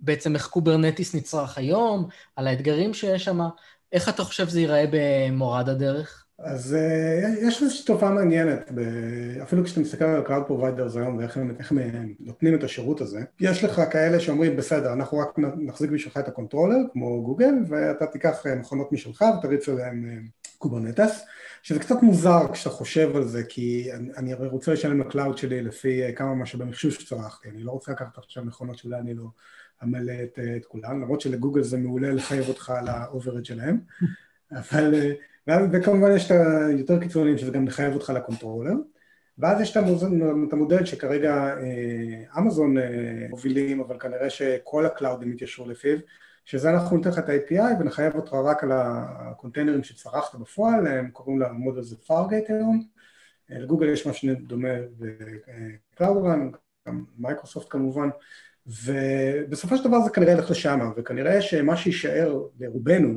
בעצם 0.00 0.34
איך 0.34 0.46
Kubernetes 0.46 1.14
נצרך 1.14 1.58
היום, 1.58 2.08
על 2.36 2.46
האתגרים 2.46 2.94
שיש 2.94 3.24
שם. 3.24 3.40
איך 3.92 4.08
אתה 4.08 4.24
חושב 4.24 4.48
זה 4.48 4.60
ייראה 4.60 4.84
במורד 4.90 5.68
הדרך? 5.68 6.26
אז 6.38 6.76
uh, 6.76 7.46
יש 7.46 7.62
איזושהי 7.62 7.84
תופעה 7.84 8.10
מעניינת. 8.10 8.70
אפילו 9.42 9.64
כשאתה 9.64 9.80
מסתכל 9.80 10.04
על 10.04 10.26
Cloud 10.26 10.50
Providers 10.50 10.98
היום 10.98 11.16
ואיך 11.16 11.36
הם, 11.36 11.50
הם 11.70 12.14
נותנים 12.20 12.54
את 12.54 12.64
השירות 12.64 13.00
הזה, 13.00 13.20
יש 13.40 13.64
לך 13.64 13.82
כאלה 13.90 14.20
שאומרים 14.20 14.56
בסדר, 14.56 14.92
אנחנו 14.92 15.18
רק 15.18 15.38
נחזיק 15.38 15.90
בשבילך 15.90 16.16
את 16.16 16.28
הקונטרולר 16.28 16.76
כמו 16.92 17.22
גוגל 17.22 17.54
ואתה 17.68 18.06
תיקח 18.06 18.46
אה, 18.46 18.54
מכונות 18.54 18.92
משלך 18.92 19.24
ותריץ 19.38 19.68
עליהם 19.68 20.28
Kubernetes, 20.58 21.24
שזה 21.62 21.80
קצת 21.80 22.02
מוזר 22.02 22.52
כשאתה 22.52 22.70
חושב 22.70 23.16
על 23.16 23.24
זה, 23.24 23.44
כי 23.44 23.92
אני, 23.94 24.10
אני 24.16 24.32
הרי 24.32 24.48
רוצה 24.48 24.72
לשלם 24.72 25.00
ל-cloud 25.00 25.38
שלי 25.38 25.62
לפי 25.62 26.02
כמה 26.16 26.34
משאבי 26.34 26.64
מחשוב 26.64 26.90
שצרכתי, 26.90 27.48
אני 27.48 27.62
לא 27.62 27.70
רוצה 27.70 27.92
לקחת 27.92 28.18
עכשיו 28.18 28.44
מכונות 28.44 28.78
שאולי 28.78 28.98
אני 28.98 29.14
לא... 29.14 29.24
המלא 29.80 30.12
את, 30.24 30.38
את 30.56 30.66
כולן, 30.66 31.00
למרות 31.00 31.20
שלגוגל 31.20 31.62
זה 31.62 31.78
מעולה 31.78 32.12
לחייב 32.12 32.48
אותך 32.48 32.70
על 32.70 32.88
ה-overhead 32.88 33.44
שלהם, 33.44 33.80
אבל, 34.52 34.94
וכמובן 35.72 36.16
יש 36.16 36.30
את 36.30 36.36
היותר 36.68 37.00
קיצוניים 37.00 37.38
שזה 37.38 37.50
גם 37.50 37.66
לחייב 37.66 37.94
אותך 37.94 38.12
ל-controller, 38.16 38.74
ואז 39.38 39.60
יש 39.60 39.76
את 39.76 40.52
המודל 40.52 40.84
שכרגע 40.84 41.34
אה, 41.34 42.38
אמזון 42.38 42.78
אה, 42.78 43.26
מובילים, 43.30 43.80
אבל 43.80 43.98
כנראה 43.98 44.30
שכל 44.30 44.86
ה-clouds 44.86 45.32
יתיישרו 45.32 45.68
לפיו, 45.68 45.98
שזה 46.44 46.70
אנחנו 46.70 46.96
ניתן 46.96 47.10
לך 47.10 47.18
את 47.18 47.28
ה-API 47.28 47.80
ונחייב 47.80 48.14
אותך 48.14 48.32
רק 48.32 48.64
על 48.64 48.72
הקונטיינרים 48.74 49.84
שצרכת 49.84 50.38
בפועל, 50.38 50.86
הם 50.86 51.10
קוראים 51.10 51.40
למודל 51.40 51.78
הזה 51.78 51.96
Fargate 51.96 52.50
היום, 52.50 52.86
לגוגל 53.50 53.88
יש 53.88 54.06
משהו 54.06 54.34
דומה 54.46 54.68
ב-Cloud 54.98 55.95
Run, 55.95 56.50
גם 56.88 57.04
מייקרוסופט 57.18 57.66
כמובן, 57.70 58.08
ובסופו 58.66 59.76
של 59.76 59.84
דבר 59.84 60.00
זה 60.00 60.10
כנראה 60.10 60.32
ילך 60.32 60.50
לשם, 60.50 60.90
וכנראה 60.96 61.42
שמה 61.42 61.76
שיישאר 61.76 62.42
לרובנו 62.60 63.14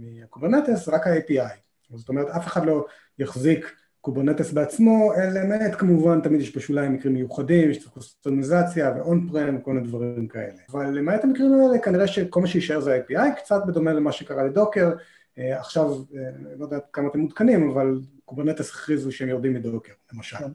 מה-Kubernetes 0.00 0.86
זה 0.86 0.92
רק 0.92 1.06
ה-API. 1.06 1.56
זאת 1.94 2.08
אומרת, 2.08 2.28
אף 2.28 2.46
אחד 2.46 2.66
לא 2.66 2.86
יחזיק 3.18 3.72
Kubernetes 4.00 4.52
בעצמו, 4.52 5.12
למעט 5.34 5.74
כמובן 5.78 6.20
תמיד 6.20 6.40
יש 6.40 6.56
בשוליים 6.56 6.92
מקרים 6.92 7.14
מיוחדים, 7.14 7.70
יש 7.70 7.86
קוסטומיזציה 7.86 8.94
ו-on-prem 8.96 9.56
וכל 9.56 9.72
מיני 9.72 9.86
דברים 9.86 10.28
כאלה. 10.28 10.52
אבל 10.70 10.86
למעט 10.86 11.24
המקרים 11.24 11.52
האלה 11.52 11.78
כנראה 11.78 12.06
שכל 12.06 12.40
מה 12.40 12.46
שישאר 12.46 12.80
זה 12.80 13.00
API, 13.00 13.36
קצת 13.36 13.62
בדומה 13.66 13.92
למה 13.92 14.12
שקרה 14.12 14.44
ל-Docker, 14.44 14.92
אה, 15.38 15.60
עכשיו, 15.60 15.92
אה, 15.92 16.30
לא 16.58 16.64
יודע 16.64 16.78
כמה 16.92 17.08
אתם 17.08 17.18
מעודכנים, 17.18 17.70
אבל 17.70 18.00
Kubernetes 18.24 18.70
הכריזו 18.70 19.12
שהם 19.12 19.28
יורדים 19.28 19.54
מ-Docker, 19.54 19.92
למשל. 20.12 20.36
כן, 20.36 20.50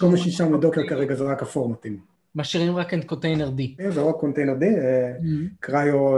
כל 0.00 0.06
מה 0.06 0.16
שישאר 0.16 0.48
מ-Docker 0.48 0.88
כרגע 0.88 1.14
זה 1.14 1.24
רק 1.24 1.42
הפורמטים. 1.42 2.09
משאירים 2.34 2.76
רק 2.76 2.94
את 2.94 3.04
containerd. 3.04 3.82
זה 3.90 4.02
רק 4.02 4.14
containerd, 4.14 4.64
CRI-O 5.60 6.16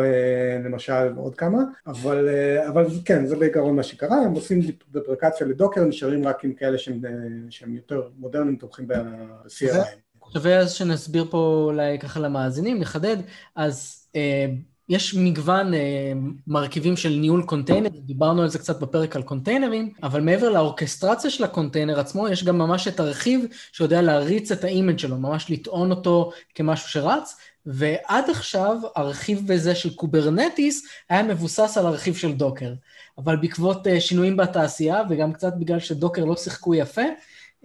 למשל 0.64 1.12
ועוד 1.16 1.35
כמה, 1.35 1.59
אבל, 1.87 2.28
אה, 2.28 2.69
אבל 2.69 2.87
כן, 3.04 3.26
זה 3.26 3.37
בעיקרון 3.37 3.76
מה 3.76 3.83
שקרה, 3.83 4.16
הם 4.16 4.33
עושים 4.33 4.61
דפרקציה 4.90 5.47
ל-Docker, 5.47 5.85
נשארים 5.85 6.26
רק 6.26 6.45
עם 6.45 6.52
כאלה 6.52 6.78
שהם, 6.78 7.00
אה, 7.04 7.11
שהם 7.50 7.75
יותר 7.75 8.09
מודרניים, 8.19 8.57
תומכים 8.57 8.88
ב-CRI. 8.88 9.87
שווה 10.33 10.59
אז 10.59 10.73
שנסביר 10.73 11.25
פה 11.31 11.62
אולי 11.64 11.99
ככה 11.99 12.21
למאזינים, 12.21 12.81
נחדד, 12.81 13.16
אז 13.57 14.07
אה, 14.16 14.47
יש 14.92 15.14
מגוון 15.14 15.75
אה, 15.75 16.12
מרכיבים 16.46 16.96
של 16.96 17.08
ניהול 17.08 17.42
קונטיינר, 17.42 17.88
דיברנו 17.88 18.42
על 18.42 18.49
זה 18.49 18.58
קצת 18.58 18.80
בפרק 18.80 19.16
על 19.16 19.22
קונטיינרים, 19.22 19.92
אבל 20.02 20.20
מעבר 20.20 20.50
לאורכסטרציה 20.50 21.30
של 21.30 21.44
הקונטיינר 21.44 22.00
עצמו, 22.00 22.28
יש 22.28 22.44
גם 22.44 22.58
ממש 22.58 22.88
את 22.88 23.00
הרכיב 23.00 23.46
שיודע 23.72 24.02
להריץ 24.02 24.52
את 24.52 24.64
ה-image 24.64 24.99
שלו, 24.99 25.16
ממש 25.16 25.50
לטעון 25.50 25.90
אותו 25.90 26.32
כמשהו 26.54 26.88
שרץ, 26.88 27.37
ועד 27.66 28.30
עכשיו 28.30 28.76
הרכיב 28.96 29.42
בזה 29.46 29.75
של 29.75 29.94
Kubernetes 29.94 30.87
היה 31.08 31.22
מבוסס 31.22 31.78
על 31.78 31.87
הרכיב 31.87 32.16
של 32.16 32.32
Docker. 32.32 32.73
אבל 33.18 33.37
בעקבות 33.37 33.87
אה, 33.87 34.00
שינויים 34.00 34.37
בתעשייה, 34.37 35.02
וגם 35.11 35.32
קצת 35.32 35.52
בגלל 35.58 35.80
ש-Docker 35.80 36.25
לא 36.25 36.37
שיחקו 36.37 36.75
יפה, 36.75 37.02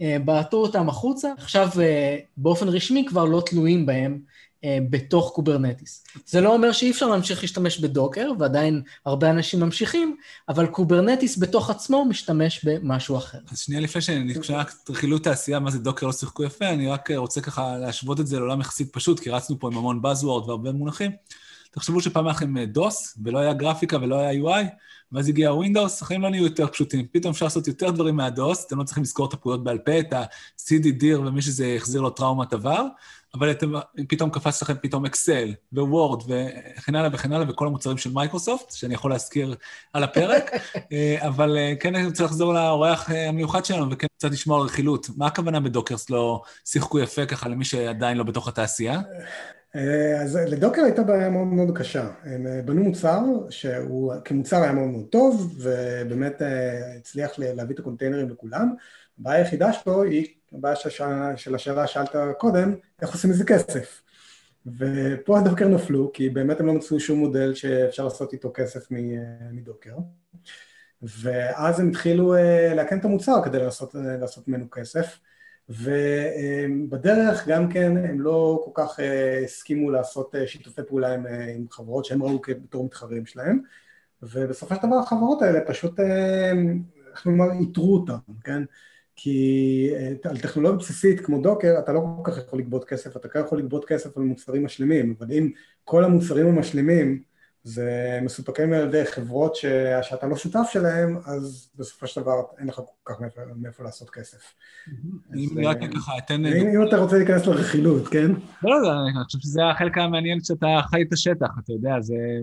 אה, 0.01 0.17
בעטו 0.25 0.57
אותם 0.57 0.89
החוצה, 0.89 1.31
עכשיו 1.37 1.69
אה, 1.79 2.17
באופן 2.37 2.67
רשמי 2.67 3.05
כבר 3.07 3.25
לא 3.25 3.43
תלויים 3.45 3.85
בהם. 3.85 4.19
אה, 4.67 4.77
בתוך 4.89 5.31
Kubernetes. 5.35 6.03
זה 6.25 6.41
לא 6.41 6.53
אומר 6.53 6.71
שאי 6.71 6.91
אפשר 6.91 7.07
להמשיך 7.07 7.41
להשתמש 7.41 7.79
ב-Docker, 7.79 8.31
ועדיין 8.39 8.81
הרבה 9.05 9.29
אנשים 9.29 9.59
ממשיכים, 9.59 10.15
אבל 10.49 10.67
Kubernetes 10.67 11.37
בתוך 11.37 11.69
עצמו 11.69 12.05
משתמש 12.05 12.65
במשהו 12.65 13.17
אחר. 13.17 13.37
אז 13.51 13.59
שנייה 13.59 13.81
לפני 13.81 14.01
שנקשרה 14.01 14.63
רכילות 14.89 15.23
תעשייה, 15.23 15.59
מה 15.59 15.71
זה 15.71 15.79
Docker 15.79 16.05
לא 16.05 16.13
שיחקו 16.13 16.43
יפה, 16.43 16.69
אני 16.69 16.87
רק 16.87 17.11
רוצה 17.11 17.41
ככה 17.41 17.77
להשוות 17.77 18.19
את 18.19 18.27
זה 18.27 18.39
לעולם 18.39 18.61
יחסית 18.61 18.93
פשוט, 18.93 19.19
כי 19.19 19.29
רצנו 19.29 19.59
פה 19.59 19.67
עם 19.67 19.77
המון 19.77 20.01
Buzzword 20.03 20.47
והרבה 20.47 20.71
מונחים. 20.71 21.11
תחשבו 21.71 22.01
שפעם 22.01 22.27
היה 22.27 22.31
לכם 22.31 22.63
DOS, 22.63 23.17
ולא 23.23 23.39
היה 23.39 23.53
גרפיקה 23.53 23.97
ולא 23.97 24.15
היה 24.15 24.43
UI, 24.43 24.65
ואז 25.11 25.29
הגיע 25.29 25.53
ווינדוס, 25.53 26.01
החיים 26.01 26.21
לא 26.21 26.29
נהיו 26.29 26.43
יותר 26.43 26.67
פשוטים. 26.67 27.05
פתאום 27.11 27.31
אפשר 27.31 27.45
לעשות 27.45 27.67
יותר 27.67 27.89
דברים 27.89 28.15
מה-DOS, 28.15 28.65
אתם 28.65 28.79
לא 28.79 28.83
צריכים 28.83 29.03
לזכור 29.03 29.27
את 29.27 29.33
הפקודות 29.33 29.63
בעל 29.63 29.77
פה, 29.77 29.99
את 29.99 30.13
ה- 30.13 30.44
CD, 30.44 30.91
DIR 30.91 31.21
ומי 31.21 31.41
שזה 31.41 31.73
החזיר 31.77 32.01
לו 32.01 32.09
טראומת 32.09 32.53
עבר, 32.53 32.83
אבל 33.33 33.51
אתם, 33.51 33.71
פתאום 34.07 34.29
קפץ 34.29 34.61
לכם 34.61 34.73
פתאום 34.81 35.05
Excel 35.05 35.53
ו-Word 35.73 36.23
וכן 36.27 36.95
הלאה 36.95 37.09
וכן 37.13 37.33
הלאה, 37.33 37.49
וכל 37.49 37.67
המוצרים 37.67 37.97
של 37.97 38.13
מייקרוסופט, 38.13 38.71
שאני 38.71 38.93
יכול 38.93 39.11
להזכיר 39.11 39.55
על 39.93 40.03
הפרק, 40.03 40.51
אה, 40.91 41.27
אבל 41.27 41.57
אה, 41.57 41.73
כן 41.79 41.95
אני 41.95 42.05
רוצה 42.05 42.23
לחזור 42.23 42.53
לאורח 42.53 43.11
אה, 43.11 43.29
המיוחד 43.29 43.65
שלנו 43.65 43.91
וכן 43.91 44.07
קצת 44.17 44.31
לשמוע 44.31 44.59
על 44.61 44.65
רכילות. 44.65 45.09
מה 45.17 45.27
הכוונה 45.27 45.59
ב-Docker 45.59 46.09
לא 46.09 46.41
שיחקו 46.65 46.99
יפה 46.99 47.25
ככה 47.25 47.49
למי 47.49 47.65
שעדיין 47.65 48.17
לא 48.17 48.23
בתוך 48.23 48.47
התעשייה? 48.47 48.99
אז 50.21 50.35
ל-Docker 50.35 50.81
הייתה 50.81 51.03
בעיה 51.03 51.29
מאוד 51.29 51.47
מאוד 51.47 51.77
קשה. 51.77 52.09
הם 52.23 52.45
בנו 52.65 52.83
מוצר 52.83 53.21
שהוא 53.49 54.13
כמוצר 54.25 54.63
היה 54.63 54.71
מאוד 54.71 54.87
מאוד 54.87 55.05
טוב, 55.09 55.57
ובאמת 55.61 56.41
הצליח 56.99 57.31
להביא 57.39 57.75
את 57.75 57.79
הקונטיינרים 57.79 58.29
לכולם. 58.29 58.73
הבעיה 59.19 59.37
היחידה 59.37 59.73
שלו 59.73 60.03
היא 60.03 60.27
הבעיה 60.53 60.75
של 61.35 61.55
השאלה 61.55 61.87
שאלת 61.87 62.15
קודם, 62.37 62.75
איך 63.01 63.13
עושים 63.13 63.29
מזה 63.29 63.45
כסף? 63.45 64.01
ופה 64.77 65.39
הדוקר 65.39 65.67
נפלו, 65.67 66.11
כי 66.13 66.29
באמת 66.29 66.59
הם 66.59 66.65
לא 66.65 66.73
מצאו 66.73 66.99
שום 66.99 67.19
מודל 67.19 67.53
שאפשר 67.53 68.03
לעשות 68.03 68.33
איתו 68.33 68.51
כסף 68.53 68.87
מדוקר. 69.51 69.95
ואז 71.01 71.79
הם 71.79 71.89
התחילו 71.89 72.35
אה, 72.35 72.73
להקן 72.75 72.99
את 72.99 73.05
המוצר 73.05 73.41
כדי 73.45 73.59
לעשות, 73.59 73.95
אה, 73.95 74.17
לעשות 74.17 74.47
ממנו 74.47 74.69
כסף. 74.71 75.19
ובדרך 75.69 77.47
גם 77.47 77.69
כן 77.69 77.97
הם 77.97 78.21
לא 78.21 78.61
כל 78.65 78.71
כך 78.73 78.99
אה, 78.99 79.41
הסכימו 79.43 79.91
לעשות 79.91 80.35
שיתופי 80.45 80.81
פעולה 80.87 81.13
עם, 81.13 81.25
עם 81.55 81.65
חברות 81.71 82.05
שהם 82.05 82.23
ראו 82.23 82.41
בתור 82.47 82.85
מתחרים 82.85 83.25
שלהם. 83.25 83.59
ובסופו 84.21 84.75
של 84.75 84.87
דבר 84.87 84.95
החברות 84.95 85.41
האלה 85.41 85.59
פשוט, 85.67 85.99
איך 87.11 87.27
נאמר, 87.27 87.51
איתרו 87.51 87.93
אותם, 87.93 88.17
כן? 88.43 88.63
כי 89.15 89.89
אה, 89.95 90.29
על 90.29 90.37
טכנולוגיה 90.37 90.79
בסיסית 90.79 91.19
כמו 91.19 91.41
דוקר 91.41 91.75
אתה 91.79 91.93
לא 91.93 92.01
כל 92.23 92.31
כך 92.31 92.37
יכול 92.37 92.59
לגבות 92.59 92.85
כסף, 92.85 93.17
אתה 93.17 93.27
כן 93.27 93.39
יכול 93.39 93.59
לגבות 93.59 93.85
כסף 93.85 94.17
על 94.17 94.23
מוצרים 94.23 94.65
משלימים, 94.65 95.15
אבל 95.19 95.31
אם 95.31 95.51
כל 95.83 96.03
המוצרים 96.03 96.47
המשלימים 96.47 97.23
זה 97.67 98.19
מסופקים 98.21 98.73
על 98.73 98.87
ידי 98.87 99.05
חברות 99.05 99.55
ש... 99.55 99.65
שאתה 100.01 100.27
לא 100.27 100.35
שותף 100.35 100.67
שלהם, 100.71 101.17
אז 101.25 101.69
בסופו 101.75 102.07
של 102.07 102.21
דבר 102.21 102.41
אין 102.59 102.67
לך 102.67 102.75
כל 102.75 103.13
כך 103.13 103.21
מאיפה, 103.21 103.41
מאיפה 103.55 103.83
לעשות 103.83 104.09
כסף. 104.09 104.53
אם 105.35 105.49
רק 105.65 105.77
אה, 105.81 105.87
ככה, 105.87 106.17
אתן... 106.17 106.45
אם 106.45 106.87
אתה 106.87 106.97
רוצה 106.97 107.17
להיכנס 107.17 107.45
לרכילות, 107.45 108.07
כן? 108.07 108.31
לא, 108.63 108.81
לא, 108.81 108.91
אני 108.91 109.23
חושב 109.25 109.39
שזה 109.39 109.65
החלק 109.65 109.97
המעניין 109.97 110.39
כשאתה 110.39 110.67
חי 110.89 111.01
את 111.01 111.13
השטח, 111.13 111.49
אתה 111.63 111.73
יודע, 111.73 111.95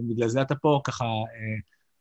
בגלל 0.08 0.28
זה 0.28 0.42
אתה 0.42 0.54
פה 0.54 0.80
ככה... 0.84 1.04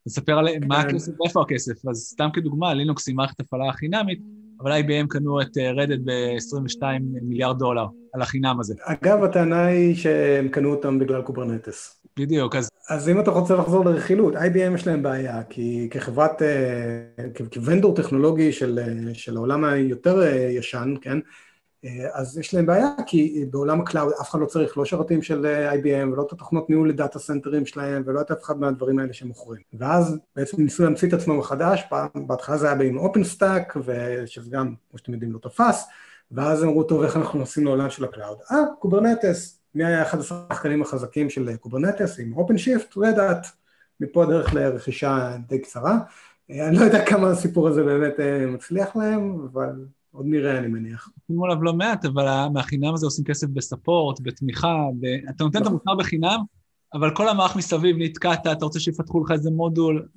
לספר 0.06 0.40
על 0.40 0.48
מה 0.68 0.84
כן. 0.84 0.90
הכסף 0.90 1.12
ואיפה 1.20 1.42
הכסף. 1.42 1.88
אז 1.88 1.98
סתם 1.98 2.30
כדוגמה, 2.34 2.74
לינוקס 2.74 3.08
היא 3.08 3.16
מערכת 3.16 3.40
הפעלה 3.40 3.72
חינמית, 3.72 4.20
אבל 4.62 4.82
IBM 4.82 5.08
קנו 5.10 5.42
את 5.42 5.58
Red 5.58 5.82
Hat 5.82 6.06
ב-22 6.06 6.84
מיליארד 7.02 7.60
דולר 7.60 7.88
על 8.14 8.22
החינם 8.22 8.60
הזה. 8.60 8.74
אגב, 8.82 9.24
הטענה 9.24 9.66
היא 9.66 9.96
שהם 9.96 10.50
קנו 10.50 10.72
אותם 10.72 11.00
בגלל 11.00 11.22
Kubernetes. 11.22 12.03
בדיוק, 12.20 12.56
אז... 12.56 12.70
אז 12.90 13.10
אם 13.10 13.20
אתה 13.20 13.32
רוצה 13.32 13.56
לחזור 13.56 13.86
לרכילות, 13.86 14.36
IBM 14.36 14.76
יש 14.76 14.88
להם 14.88 15.04
בעיה, 15.04 15.44
כי 15.44 15.88
כחברת, 15.92 16.42
אה, 16.42 17.48
כ-vendor 17.54 17.96
טכנולוגי 17.96 18.52
של, 18.52 18.80
אה, 18.80 19.14
של 19.14 19.38
העולם 19.38 19.64
היותר 19.64 20.24
אה, 20.24 20.36
ישן, 20.36 20.94
כן, 21.02 21.20
אז 22.14 22.38
יש 22.38 22.54
להם 22.54 22.66
בעיה, 22.66 22.90
כי 23.08 23.46
בעולם 23.52 23.82
ה 23.82 23.87
cloud 23.87 24.14
אף 24.22 24.30
אחד 24.30 24.40
לא 24.40 24.46
צריך 24.46 24.78
לא 24.78 24.86
שרתים 24.86 25.22
של 25.22 25.46
IBM 25.72 26.14
ולא 26.14 26.22
את 26.22 26.32
התוכנות 26.32 26.70
ניהול 26.70 26.90
ל 26.90 26.96
data 26.96 27.20
center 27.20 27.54
ים 27.54 27.66
שלהם 27.66 28.04
ולא 28.06 28.22
את 28.22 28.32
אף 28.32 28.44
אחד 28.44 28.60
מהדברים 28.60 29.00
האלה 29.00 29.14
שהם 29.14 29.28
מוכרים. 29.28 29.62
ואז 29.74 30.18
בעצם 30.36 30.62
ניסו 30.62 30.84
להמציא 30.84 31.08
את 31.08 31.14
עצמם 31.14 31.38
מחדש, 31.38 31.84
בהתחלה 32.16 32.58
זה 32.58 32.72
היה 32.72 32.90
OpenStack, 33.16 33.74
שזה 34.26 34.50
גם, 34.52 34.74
כמו 34.90 35.00
שאתם 35.00 35.14
יודעים, 35.14 35.34
לא 35.34 35.40
תפס, 35.40 35.88
ואז 36.32 36.64
אמרו, 36.64 36.84
טוב, 36.84 37.04
איך 37.04 37.18
אנחנו 37.18 37.40
נוסעים 37.40 37.66
לעולם 37.66 37.90
של 37.90 38.04
ה 38.04 38.09
cloud? 38.09 38.38
אה, 38.52 38.58
Kubernetes, 38.80 39.63
מי 39.76 39.86
היה 39.86 40.04
אחד 40.04 40.20
השחקנים 40.20 40.82
החזקים 40.82 41.30
של 41.30 41.56
Kubernetes 41.56 42.20
עם 42.20 42.34
OpenShift, 42.38 42.58
Red 42.58 42.98
Hat, 42.98 43.48
מפה 44.00 44.24
הדרך 44.24 44.54
לרכישה 44.54 45.38
די 45.48 45.60
קצרה. 45.60 46.00
אה, 46.52 46.68
אני 46.68 46.78
לא 46.78 46.82
יודע 46.82 47.06
כמה 47.06 47.30
הסיפור 47.30 47.68
הזה 47.68 47.84
באמת 47.84 48.14
מצליח 48.48 48.96
להם, 48.96 49.48
אבל 49.52 49.86
עוד 50.12 50.26
נראה, 50.26 50.58
אני 50.58 50.68
מניח. 50.68 51.10
שמו 51.28 51.46
עליו 51.46 51.64
לא 51.64 51.74
מעט, 51.74 52.06
אבל 52.06 52.48
מהחינם 52.54 52.94
הזה 52.94 53.06
עושים 53.06 53.26
כסף 53.26 53.48
ב 53.48 53.56
support, 53.56 54.20
בתמיכה, 54.22 54.76
ב... 55.00 55.06
אתה 55.06 55.44
נותן 55.44 55.58
את 55.58 55.64
נכון. 55.64 55.74
המוצר 55.74 55.96
בחינם, 55.96 56.40
אבל 56.94 57.16
כל 57.16 57.30
המערך 57.30 57.56
מסביב 57.56 57.96
נתקעת, 58.00 58.48
אתה 58.48 58.66
רוצה 58.66 58.80
שיפתחו 58.80 59.24
לך 59.24 59.32
איזה 59.32 59.52
מודול, 59.52 60.08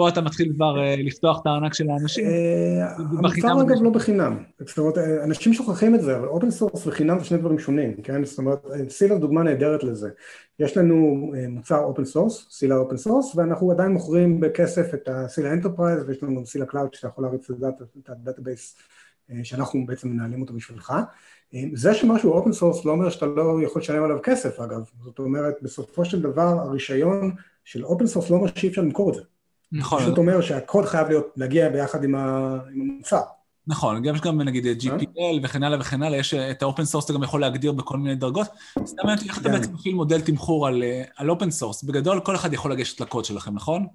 פה 0.00 0.08
אתה 0.08 0.20
מתחיל 0.20 0.52
כבר 0.54 0.74
uh, 0.76 1.02
לפתוח 1.06 1.40
את 1.42 1.46
הארנק 1.46 1.74
של 1.74 1.90
האנשים. 1.90 2.26
אה, 2.26 2.96
המוצר 2.96 3.62
אגב 3.62 3.82
לא 3.82 3.90
בחינם. 3.90 4.42
זאת 4.66 4.78
אומרת, 4.78 4.98
אה, 4.98 5.24
אנשים 5.24 5.52
שוכחים 5.52 5.94
את 5.94 6.02
זה, 6.02 6.16
אבל 6.16 6.28
open 6.28 6.50
source 6.50 6.86
וחינם 6.86 7.18
זה 7.18 7.24
שני 7.24 7.38
דברים 7.38 7.58
שונים, 7.58 8.02
כן? 8.02 8.24
זאת 8.24 8.38
אומרת, 8.38 8.66
Scylla 8.88 9.18
דוגמה 9.18 9.42
נהדרת 9.42 9.84
לזה. 9.84 10.10
יש 10.58 10.76
לנו 10.76 11.30
מוצר 11.48 11.78
open 11.78 12.04
source, 12.04 12.46
Scylla 12.50 12.76
open 12.76 12.96
source, 12.96 13.36
ואנחנו 13.36 13.70
עדיין 13.70 13.92
מוכרים 13.92 14.40
בכסף 14.40 14.94
את 14.94 15.08
ה 15.08 15.14
Scylla 15.14 15.52
Enterprise, 15.52 16.02
ויש 16.06 16.22
לנו 16.22 16.36
גם 16.36 16.44
Scylla 16.44 16.66
Cloud 16.66 16.94
שאתה 16.94 17.08
יכול 17.08 17.24
להריץ 17.24 17.50
את 17.50 18.08
ה 18.10 18.17
database 18.17 18.76
אה, 19.30 19.44
שאנחנו 19.44 19.86
בעצם 19.86 20.08
מנהלים 20.08 20.42
אותו 20.42 20.54
בשבילך. 20.54 20.92
אה, 21.54 21.62
זה 21.74 21.94
שמשהו 21.94 22.32
open 22.32 22.52
source 22.52 22.84
לא 22.84 22.92
אומר 22.92 23.10
שאתה 23.10 23.26
לא 23.26 23.58
יכול 23.64 23.82
לשלם 23.82 24.04
עליו 24.04 24.18
כסף 24.22 24.60
אגב, 24.60 24.90
זאת 25.04 25.18
אומרת 25.18 25.54
בסופו 25.62 26.04
של 26.04 26.22
דבר 26.22 26.60
הרישיון 26.60 27.34
של 27.64 27.84
open 27.84 28.06
source 28.06 28.30
לא 28.30 28.36
אומר 28.36 28.46
שאי 28.54 28.68
אפשר 28.68 28.82
למכור 28.82 29.10
את 29.10 29.14
זה. 29.14 29.22
נכון. 29.72 30.02
פשוט 30.02 30.18
אומר 30.18 30.40
שהקוד 30.40 30.84
חייב 30.84 31.08
להיות, 31.08 31.26
להגיע 31.36 31.68
ביחד 31.68 32.04
עם 32.04 32.14
המוצר. 32.14 33.20
נכון, 33.66 34.02
גם 34.02 34.14
יש 34.14 34.20
גם 34.20 34.40
נגיד 34.42 34.66
אה? 34.66 34.72
GPL 34.80 35.40
וכן 35.42 35.62
הלאה 35.62 35.80
וכן 35.80 36.02
הלאה, 36.02 36.18
יש 36.18 36.34
את 36.34 36.62
ה 36.62 36.66
open 36.66 36.84
source 36.84 37.04
אתה 37.04 37.12
גם 37.12 37.22
יכול 37.22 37.40
להגדיר 37.40 37.72
בכל 37.72 37.98
מיני 37.98 38.14
דרגות. 38.14 38.46
סתם 38.86 39.06
מעניין 39.06 39.28
איך 39.28 39.38
אתה. 39.38 39.48
בעצם 39.48 39.74
מפעיל 39.74 39.94
מודל 39.94 40.20
תמחור 40.20 40.66
על 41.16 41.30
open 41.30 41.50
source. 41.50 41.82
בגדול 41.82 42.20
כל 42.20 42.36
אחד 42.36 42.52
יכול 42.52 42.72
לגשת 42.72 43.00
לקוד 43.00 43.24
שלכם, 43.24 43.54
נכון? 43.54 43.86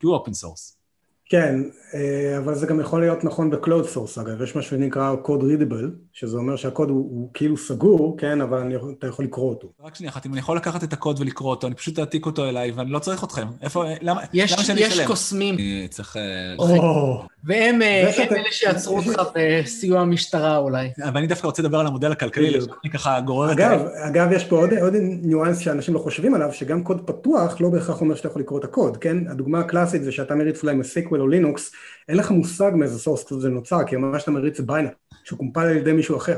כי 0.00 0.06
הוא 0.06 0.14
אופן 0.14 0.32
סורס. 0.32 0.81
כן, 1.28 1.62
אה, 1.94 2.38
אבל 2.38 2.54
זה 2.54 2.66
גם 2.66 2.80
יכול 2.80 3.00
להיות 3.00 3.24
נכון 3.24 3.50
ב- 3.50 3.61
closed 3.61 3.94
source 3.94 4.20
אגב, 4.20 4.42
יש 4.42 4.56
משהו 4.56 4.70
שנקרא 4.70 5.14
code 5.24 5.42
readable, 5.42 5.86
שזה 6.12 6.36
אומר 6.36 6.56
שהקוד 6.56 6.90
הוא, 6.90 6.98
הוא 6.98 7.30
כאילו 7.34 7.56
סגור, 7.56 8.16
כן, 8.18 8.40
אבל 8.40 8.58
אני, 8.58 8.74
אתה 8.98 9.06
יכול 9.06 9.24
לקרוא 9.24 9.50
אותו. 9.50 9.72
רק 9.84 9.94
שנייה 9.94 10.12
אחת, 10.12 10.26
אם 10.26 10.32
אני 10.32 10.40
יכול 10.40 10.56
לקחת 10.56 10.84
את 10.84 10.92
הקוד 10.92 11.20
ולקרוא 11.20 11.50
אותו, 11.50 11.66
אני 11.66 11.74
פשוט 11.74 11.98
אעתיק 11.98 12.26
אותו 12.26 12.44
אליי 12.48 12.70
ואני 12.70 12.90
לא 12.90 12.98
צריך 12.98 13.24
אתכם. 13.24 13.46
איפה, 13.62 13.84
למה, 14.00 14.20
יש, 14.32 14.52
למה 14.52 14.64
שאני 14.64 14.88
אשלם? 14.88 15.00
יש 15.02 15.06
קוסמים. 15.06 15.54
אני 15.54 15.88
צריך... 15.90 16.16
או, 16.58 17.22
והם 17.44 17.82
אלה 17.82 18.12
שיעצרו 18.50 18.98
אותך 18.98 19.22
בסיוע 19.34 20.00
המשטרה 20.00 20.56
אולי. 20.56 20.90
אבל 21.04 21.16
אני 21.16 21.26
דווקא 21.26 21.46
רוצה 21.46 21.62
לדבר 21.62 21.78
על 21.78 21.86
המודל 21.86 22.12
הכלכלי, 22.12 22.58
אני 22.84 22.92
ככה 22.92 23.20
גורר 23.20 23.52
את 23.52 23.56
זה. 23.56 23.64
אגב, 24.08 24.32
יש 24.32 24.44
פה 24.44 24.56
עוד 24.80 24.94
ניואנס 25.22 25.58
שאנשים 25.58 25.94
לא 25.94 25.98
חושבים 25.98 26.34
עליו, 26.34 26.52
שגם 26.52 26.84
קוד 26.84 27.06
פתוח 27.06 27.60
לא 27.60 27.68
בהכרח 27.68 28.00
אומר 28.00 28.14
שאתה 28.14 28.28
יכול 28.28 28.42
לקרוא 28.42 28.58
את 28.58 28.64
הקוד, 28.64 28.96
כן? 28.96 29.28
הדוגמה 29.28 29.60
הקלאסית 29.60 30.02
זה 30.04 30.12
שאתה 30.12 30.34
מריץ 30.34 30.62
אולי 30.62 30.74
MySQL 30.74 31.20
או 31.20 31.28
לינוקס, 31.28 31.72
אין 32.08 32.16
לך 32.16 32.30
מושג 32.30 32.70
מאיזה 32.74 32.98
source 32.98 33.32
זה 33.32 33.48
נוצר, 33.48 33.84
כי 33.86 33.96
ממש 33.96 34.22
אתה 34.22 34.30
מריץ 34.30 34.60
binary, 34.60 34.90
שהוא 35.24 35.38
קומפל 35.38 35.60
על 35.60 35.76
ידי 35.76 35.92
מישהו 35.92 36.16
אחר. 36.16 36.36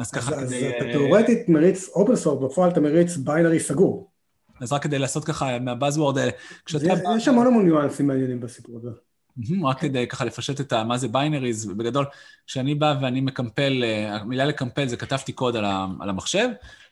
אז 0.00 0.10
ככה 0.10 0.34
אז 0.34 0.48
כדי... 0.48 0.66
אז 0.68 0.72
אתה 0.76 0.92
תאורטית 0.92 1.48
מריץ 1.48 1.88
open 1.88 2.16
source, 2.16 2.44
בפועל 2.44 2.70
אתה 2.70 2.80
מריץ 2.80 3.16
binary 3.16 3.60
סגור. 3.60 4.10
אז 4.60 4.72
רק 4.72 4.82
כדי 4.82 4.98
לעשות 4.98 5.24
ככה 5.24 5.58
מה 5.58 5.70
buzzword 5.70 6.18
האלה, 6.18 6.32
כשאתה... 6.64 6.84
יש 7.16 7.28
המון 7.28 7.46
המון 7.46 7.64
ניואנסים 7.64 8.06
מעניינים 8.06 8.40
בסיפור 8.40 8.78
הזה. 8.78 8.90
רק 9.64 9.80
כדי 9.80 10.06
ככה 10.06 10.24
לפשט 10.24 10.60
את 10.60 10.72
מה 10.72 10.98
זה 10.98 11.08
binaries, 11.08 11.66
בגדול, 11.66 12.06
כשאני 12.46 12.74
בא 12.74 12.94
ואני 13.02 13.20
מקמפל, 13.20 13.84
אה, 13.84 14.16
המילה 14.16 14.44
לקמפל 14.44 14.86
זה 14.86 14.96
כתבתי 14.96 15.32
קוד 15.32 15.56
על 15.56 16.10
המחשב, 16.10 16.48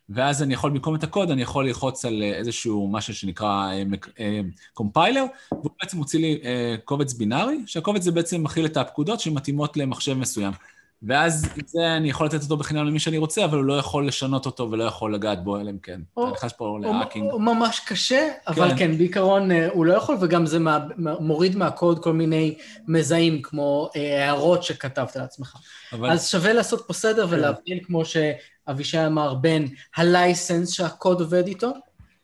ואז 0.09 0.43
אני 0.43 0.55
יכול, 0.55 0.71
במקום 0.71 0.95
את 0.95 1.05
הקוד, 1.05 1.31
אני 1.31 1.43
יכול 1.43 1.67
ללחוץ 1.67 2.05
על 2.05 2.23
אה, 2.23 2.35
איזשהו 2.35 2.89
משהו 2.93 3.15
שנקרא 3.15 3.71
קומפיילר, 4.75 5.21
אה, 5.21 5.59
והוא 5.59 5.71
בעצם 5.81 5.97
מוציא 5.97 6.21
לי 6.21 6.41
קובץ 6.85 7.13
בינארי, 7.13 7.59
שהקובץ 7.67 8.03
זה 8.03 8.13
בעצם 8.13 8.43
מכיל 8.43 8.67
את 8.67 8.77
הפקודות 8.77 9.21
שמתאימות 9.21 9.77
למחשב 9.77 10.15
מסוים. 10.15 10.53
ואז 11.03 11.47
זה 11.67 11.97
אני 11.97 12.11
יכול 12.11 12.27
לתת 12.27 12.43
אותו 12.43 12.57
בחינם 12.57 12.87
למי 12.87 12.99
שאני 12.99 13.19
רוצה, 13.19 13.45
אבל 13.45 13.59
הוא 13.59 13.65
לא 13.65 13.79
יכול 13.79 14.09
לשנות 14.09 14.47
אותו 14.47 14.71
ולא 14.71 14.85
יכול 14.85 15.15
לגעת 15.15 15.45
בו, 15.45 15.61
אלא 15.61 15.71
אם 15.71 15.79
כן. 15.79 16.01
אתה 16.13 16.31
נכנס 16.33 16.53
פה 16.53 16.79
להאקינג. 16.83 17.31
הוא 17.31 17.41
ממש 17.41 17.81
קשה, 17.81 18.29
אבל 18.47 18.71
כן, 18.71 18.77
כן 18.77 18.99
בעיקרון 18.99 19.51
אה, 19.51 19.69
הוא 19.73 19.87
לא 19.87 19.93
יכול, 19.93 20.17
וגם 20.21 20.47
זה 20.47 20.59
מה, 20.59 20.79
מוריד 20.99 21.57
מהקוד 21.57 22.03
כל 22.03 22.13
מיני 22.13 22.55
מזהים, 22.89 23.43
כמו 23.43 23.91
אה, 23.97 24.25
הערות 24.25 24.63
שכתבת 24.63 25.17
לעצמך. 25.17 25.57
אבל... 25.93 26.11
אז 26.11 26.29
שווה 26.29 26.53
לעשות 26.53 26.85
פה 26.87 26.93
סדר 26.93 27.27
כן. 27.27 27.35
ולהבדיל, 27.35 27.81
כמו 27.83 28.03
שאבישי 28.05 29.07
אמר, 29.07 29.35
בין 29.35 29.69
ה 29.97 30.06
license 30.06 30.71
שהקוד 30.71 31.21
עובד 31.21 31.47
איתו, 31.47 31.73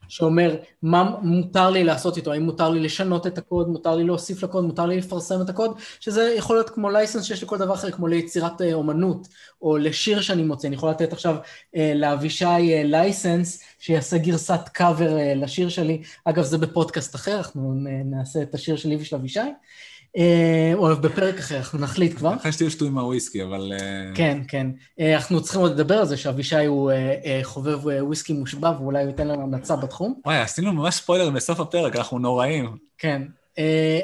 שאומר 0.09 0.57
מה 0.83 1.17
מותר 1.23 1.71
לי 1.71 1.85
לעשות 1.85 2.17
איתו, 2.17 2.33
האם 2.33 2.43
מותר 2.43 2.71
לי 2.71 2.81
לשנות 2.81 3.27
את 3.27 3.39
הקוד, 3.39 3.69
מותר 3.69 3.97
לי 3.97 4.05
להוסיף 4.05 4.43
לקוד, 4.43 4.65
מותר 4.65 4.87
לי 4.87 4.97
לפרסם 4.99 5.43
את 5.43 5.49
הקוד, 5.49 5.79
שזה 6.01 6.35
יכול 6.39 6.57
להיות 6.57 6.71
כמו 6.71 6.91
license 6.91 7.25
שיש 7.25 7.43
לכל 7.43 7.59
דבר 7.59 7.75
אחר, 7.75 7.91
כמו 7.91 8.07
ליצירת 8.07 8.61
אה, 8.63 8.73
אומנות, 8.73 9.29
או 9.63 9.77
לשיר 9.77 10.21
שאני 10.21 10.43
מוצא, 10.43 10.69
אני 10.69 10.77
יכול 10.77 10.91
לתת 10.91 11.13
עכשיו 11.13 11.37
אה, 11.77 11.93
לאבישי 11.95 12.85
license, 12.85 13.61
אה, 13.61 13.67
שיעשה 13.79 14.19
גרסת 14.19 14.61
קאבר 14.73 15.17
לשיר 15.37 15.69
שלי, 15.69 16.03
אגב 16.25 16.45
זה 16.45 16.59
בפודקאסט 16.59 17.15
אחר, 17.15 17.37
אנחנו 17.37 17.75
נעשה 18.05 18.43
את 18.43 18.55
השיר 18.55 18.77
שלי 18.77 18.97
ושל 18.97 19.17
אבישי. 19.17 19.41
אה, 20.17 20.73
או 20.75 20.97
בפרק 20.97 21.39
אחר, 21.39 21.57
אנחנו 21.57 21.79
נחליט 21.79 22.17
כבר. 22.17 22.35
אחרי 22.35 22.53
שתשתו 22.53 22.85
עם 22.85 22.99
הוויסקי, 22.99 23.43
אבל... 23.43 23.73
אה, 23.73 24.15
כן, 24.15 24.39
כן. 24.49 24.67
אה, 25.01 25.15
אנחנו 25.15 25.43
צריכים 25.43 25.61
עוד 25.61 25.73
לדבר 25.73 25.95
על 25.95 26.07
זה 26.07 26.17
שאבישי 26.17 26.65
הוא 26.65 26.93
חובב 27.43 27.87
וויסקי 27.87 28.33
מושבע, 28.33 28.73
ואולי 28.81 29.03
הוא 29.03 29.09
ייתן 29.09 29.29
לנו 29.29 29.43
המלצה 29.43 29.77
בתחום. 29.77 30.21
וואי, 30.27 30.39
עשינו 30.39 30.73
ממש 30.73 30.95
ספוילר 30.95 31.31
בסוף 31.31 31.61
הפרק, 31.61 31.97
אנחנו 31.97 32.19
נוראים. 32.19 32.77
כן. 32.99 33.23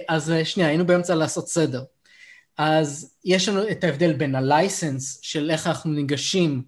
אז 0.09 0.33
שנייה, 0.45 0.69
היינו 0.69 0.87
באמצע 0.87 1.15
לעשות 1.15 1.49
סדר. 1.49 1.83
אז 2.59 3.15
יש 3.25 3.49
לנו 3.49 3.71
את 3.71 3.85
ההבדל 3.85 4.13
בין 4.13 4.35
הלייסנס 4.35 5.19
של 5.23 5.51
איך 5.51 5.67
אנחנו 5.67 5.91
ניגשים 5.91 6.63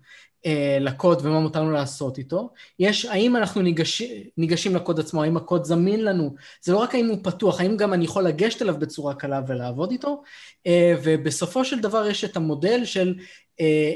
לקוד 0.80 1.20
ומה 1.22 1.40
מותר 1.40 1.62
לנו 1.62 1.70
לעשות 1.70 2.18
איתו. 2.18 2.50
יש, 2.78 3.04
האם 3.04 3.36
אנחנו 3.36 3.62
ניגש, 3.62 4.02
ניגשים 4.36 4.76
לקוד 4.76 5.00
עצמו, 5.00 5.22
האם 5.22 5.36
הקוד 5.36 5.64
זמין 5.64 6.04
לנו, 6.04 6.34
זה 6.62 6.72
לא 6.72 6.78
רק 6.78 6.94
האם 6.94 7.08
הוא 7.08 7.18
פתוח, 7.22 7.60
האם 7.60 7.76
גם 7.76 7.92
אני 7.92 8.04
יכול 8.04 8.24
לגשת 8.24 8.62
אליו 8.62 8.78
בצורה 8.78 9.14
קלה 9.14 9.40
ולעבוד 9.46 9.90
איתו, 9.90 10.22
אה, 10.66 10.94
ובסופו 11.02 11.64
של 11.64 11.80
דבר 11.80 12.06
יש 12.06 12.24
את 12.24 12.36
המודל 12.36 12.84
של 12.84 13.14
אה, 13.60 13.92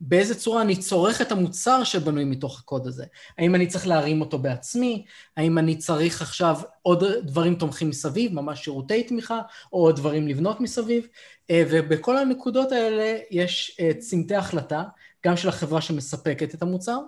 באיזה 0.00 0.34
צורה 0.34 0.62
אני 0.62 0.76
צורך 0.76 1.20
את 1.20 1.32
המוצר 1.32 1.84
שבנוי 1.84 2.24
מתוך 2.24 2.60
הקוד 2.60 2.86
הזה. 2.86 3.04
האם 3.38 3.54
אני 3.54 3.66
צריך 3.66 3.86
להרים 3.86 4.20
אותו 4.20 4.38
בעצמי, 4.38 5.04
האם 5.36 5.58
אני 5.58 5.76
צריך 5.76 6.22
עכשיו 6.22 6.56
עוד 6.82 7.04
דברים 7.22 7.54
תומכים 7.54 7.88
מסביב, 7.88 8.34
ממש 8.34 8.64
שירותי 8.64 9.02
תמיכה, 9.02 9.40
או 9.72 9.78
עוד 9.78 9.96
דברים 9.96 10.28
לבנות 10.28 10.60
מסביב, 10.60 11.06
ובכל 11.52 12.16
הנקודות 12.16 12.72
האלה 12.72 13.18
יש 13.30 13.80
צמתי 13.98 14.34
החלטה. 14.34 14.82
גם 15.26 15.36
של 15.36 15.48
החברה 15.48 15.80
שמספקת 15.80 16.54
את 16.54 16.62
המוצר, 16.62 16.98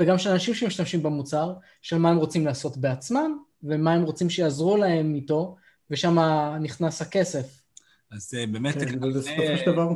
וגם 0.00 0.18
של 0.18 0.30
אנשים 0.30 0.54
שמשתמשים 0.54 1.02
במוצר, 1.02 1.54
של 1.82 1.98
מה 1.98 2.10
הם 2.10 2.16
רוצים 2.16 2.46
לעשות 2.46 2.76
בעצמם, 2.76 3.38
ומה 3.62 3.92
הם 3.92 4.02
רוצים 4.02 4.30
שיעזרו 4.30 4.76
להם 4.76 5.14
איתו, 5.14 5.56
ושם 5.90 6.18
נכנס 6.60 7.02
הכסף. 7.02 7.62
אז 8.12 8.34
אה, 8.38 8.46
באמת... 8.46 8.74
כן, 8.74 9.00
בסופו 9.00 9.42
של 9.56 9.72
דבר... 9.72 9.90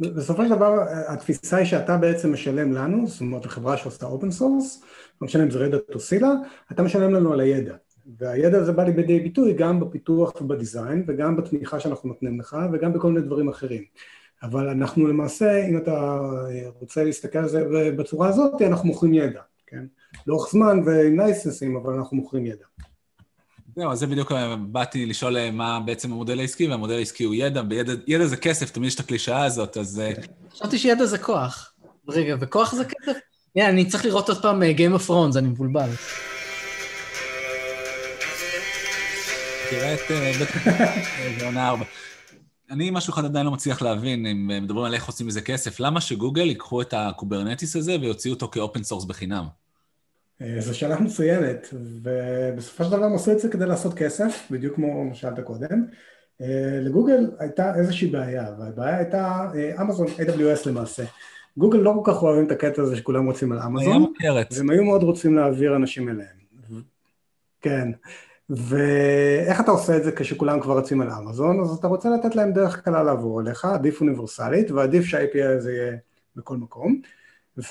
בסופו 0.00 0.44
של 0.44 0.50
דבר 0.50 0.72
התפיסה 1.08 1.56
היא 1.56 1.66
שאתה 1.66 1.96
בעצם 1.96 2.32
משלם 2.32 2.72
לנו, 2.72 3.08
זאת 3.08 3.20
אומרת 3.20 3.44
החברה 3.44 3.76
שעושה 3.76 4.06
open 4.06 4.30
source, 4.30 4.82
לא 5.20 5.26
משנה 5.26 5.42
אם 5.42 5.50
זה 5.50 5.58
Red 5.58 5.76
Hat 5.76 5.94
או 5.94 6.00
Scylla, 6.00 6.28
אתה 6.72 6.82
משלם 6.82 7.14
לנו 7.14 7.32
על 7.32 7.40
הידע. 7.40 7.74
והידע 8.18 8.58
הזה 8.58 8.72
בא 8.72 8.82
לידי 8.82 9.20
ביטוי 9.20 9.52
גם 9.52 9.80
בפיתוח 9.80 10.40
וב 10.40 10.56
design 10.56 11.04
וגם 11.06 11.36
בתמיכה 11.36 11.80
שאנחנו 11.80 12.08
נותנים 12.08 12.40
לך 12.40 12.56
וגם 12.72 12.92
בכל 12.92 13.12
מיני 13.12 13.26
דברים 13.26 13.48
אחרים. 13.48 13.84
אבל 14.42 14.68
אנחנו 14.68 15.06
למעשה, 15.06 15.66
אם 15.66 15.76
אתה 15.76 16.20
רוצה 16.80 17.04
להסתכל 17.04 17.38
על 17.38 17.48
זה 17.48 17.90
בצורה 17.96 18.28
הזאת, 18.28 18.62
אנחנו 18.62 18.88
מוכרים 18.88 19.14
ידע, 19.14 19.40
כן? 19.66 19.84
לאורך 20.26 20.52
זמן 20.52 20.80
ועם 20.84 21.20
לייסנסים, 21.20 21.76
אבל 21.76 21.94
אנחנו 21.94 22.16
מוכרים 22.16 22.46
ידע. 22.46 22.64
זהו, 23.76 23.92
אז 23.92 23.98
זה 23.98 24.06
בדיוק 24.06 24.32
באתי 24.58 25.06
לשאול 25.06 25.36
אה, 25.36 25.50
מה 25.50 25.80
בעצם 25.80 26.12
המודל 26.12 26.40
העסקי, 26.40 26.68
והמודל 26.68 26.94
העסקי 26.94 27.24
הוא 27.24 27.34
ידע, 27.34 27.62
וידע 27.70 28.26
זה 28.26 28.36
כסף, 28.36 28.70
תמיד 28.70 28.88
יש 28.88 28.94
את 28.94 29.00
הקלישאה 29.00 29.44
הזאת, 29.44 29.76
אז... 29.76 30.00
אה, 30.00 30.12
חשבתי 30.52 30.78
שידע 30.78 31.04
זה 31.04 31.18
כוח. 31.18 31.72
רגע, 32.08 32.36
וכוח 32.40 32.74
זה 32.74 32.84
כסף? 32.84 33.18
הנה, 33.56 33.68
אני 33.68 33.86
צריך 33.86 34.04
לראות 34.04 34.28
עוד 34.28 34.42
פעם 34.42 34.62
אה, 34.62 34.72
Game 34.76 35.00
of 35.00 35.08
Thrones, 35.08 35.38
אני 35.38 35.48
מבולבל. 35.48 35.90
תראה 39.70 39.94
את 39.94 40.00
בית 40.38 41.42
עונה 41.44 41.68
ארבע. 41.68 41.84
אני 42.70 42.90
משהו 42.90 43.12
אחד 43.12 43.24
עדיין 43.24 43.46
לא 43.46 43.52
מצליח 43.52 43.82
להבין, 43.82 44.26
אם 44.26 44.50
מדברים 44.62 44.84
על 44.84 44.94
איך 44.94 45.06
עושים 45.06 45.26
מזה 45.26 45.40
כסף, 45.40 45.80
למה 45.80 46.00
שגוגל 46.00 46.46
ייקחו 46.46 46.82
את 46.82 46.94
ה 46.96 47.03
Kubernetes 47.03 47.76
הזה 47.76 47.96
ויוציאו 48.00 48.34
אותו 48.34 48.48
כ 48.48 48.59
open 48.59 48.82
source 48.82 49.04
בחינם? 49.04 49.44
אה, 50.42 50.56
זו 50.60 50.78
שאלה 50.78 51.00
מצוינת, 51.00 51.68
ובסופו 52.02 52.84
של 52.84 52.90
דבר 52.90 53.04
הם 53.04 53.14
עשו 53.14 53.32
את 53.32 53.38
זה 53.38 53.48
כדי 53.48 53.66
לעשות 53.66 53.94
כסף, 53.94 54.48
בדיוק 54.50 54.74
כמו 54.74 55.04
מה 55.04 55.14
שאלת 55.14 55.40
קודם. 55.40 55.84
אה, 56.40 56.80
לגוגל 56.80 57.30
הייתה 57.38 57.74
איזושהי 57.74 58.08
בעיה, 58.08 58.46
והבעיה 58.58 58.96
הייתה 58.96 59.50
אמזון, 59.80 60.06
אה, 60.06 60.24
AWS 60.24 60.68
למעשה. 60.68 61.04
גוגל 61.56 61.78
לא 61.78 62.00
כל 62.04 62.12
כך 62.12 62.22
אוהבים 62.22 62.46
את 62.46 62.50
הקטע 62.50 62.82
הזה 62.82 62.96
שכולם 62.96 63.26
רצים 63.26 63.52
על 63.52 63.58
אמזון, 63.58 64.12
והם 64.56 64.70
היו 64.70 64.84
מאוד 64.84 65.02
רוצים 65.02 65.34
להעביר 65.34 65.76
אנשים 65.76 66.08
אליהם. 66.08 66.38
כן, 67.60 67.88
ואיך 68.50 69.60
אתה 69.60 69.70
עושה 69.70 69.96
את 69.96 70.04
זה 70.04 70.12
כשכולם 70.12 70.60
כבר 70.60 70.78
רצים 70.78 71.00
על 71.00 71.10
אמזון? 71.10 71.60
אז 71.60 71.70
אתה 71.70 71.86
רוצה 71.86 72.10
לתת 72.10 72.36
להם 72.36 72.52
דרך 72.52 72.80
קלה 72.80 73.02
לעבור 73.02 73.40
אליך, 73.40 73.64
עדיף 73.64 74.00
אוניברסלית, 74.00 74.70
ועדיף 74.70 75.04
שה-API 75.04 75.44
הזה 75.44 75.72
יהיה 75.72 75.96
בכל 76.36 76.56
מקום. 76.56 77.00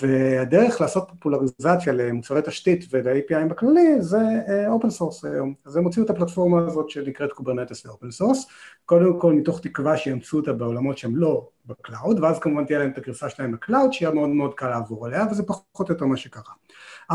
והדרך 0.01 0.81
לעשות 0.81 1.07
פופולריזציה 1.09 1.93
למוצרי 1.93 2.41
תשתית 2.41 2.85
ול-API 2.91 3.45
בכללי 3.49 4.01
זה 4.01 4.19
open 4.67 4.89
source 4.89 5.25
היום. 5.25 5.53
אז 5.65 5.77
הם 5.77 5.83
הוציאו 5.83 6.05
את 6.05 6.09
הפלטפורמה 6.09 6.65
הזאת 6.65 6.89
שנקראת 6.89 7.33
Kubernetes 7.33 7.85
ל 7.85 7.90
open 7.90 8.11
source, 8.11 8.45
קודם 8.85 9.19
כל 9.19 9.33
מתוך 9.33 9.59
תקווה 9.59 9.97
שיאמצו 9.97 10.37
אותה 10.37 10.53
בעולמות 10.53 10.97
שהם 10.97 11.15
לא 11.15 11.49
ב 11.65 11.73
cloud, 11.73 12.19
ואז 12.19 12.39
כמובן 12.39 12.65
תהיה 12.65 12.79
להם 12.79 12.89
את 12.89 12.97
הגרסה 12.97 13.29
שלהם 13.29 13.51
ב 13.51 13.57
cloud, 13.57 13.93
שיהיה 13.93 14.11
מאוד 14.11 14.29
מאוד 14.29 14.53
קל 14.53 14.69
לעבור 14.69 15.05
עליה, 15.05 15.25
וזה 15.31 15.43
פחות 15.43 15.89
או 15.89 15.93
יותר 15.93 16.05
מה 16.05 16.17
שקרה. 16.17 16.53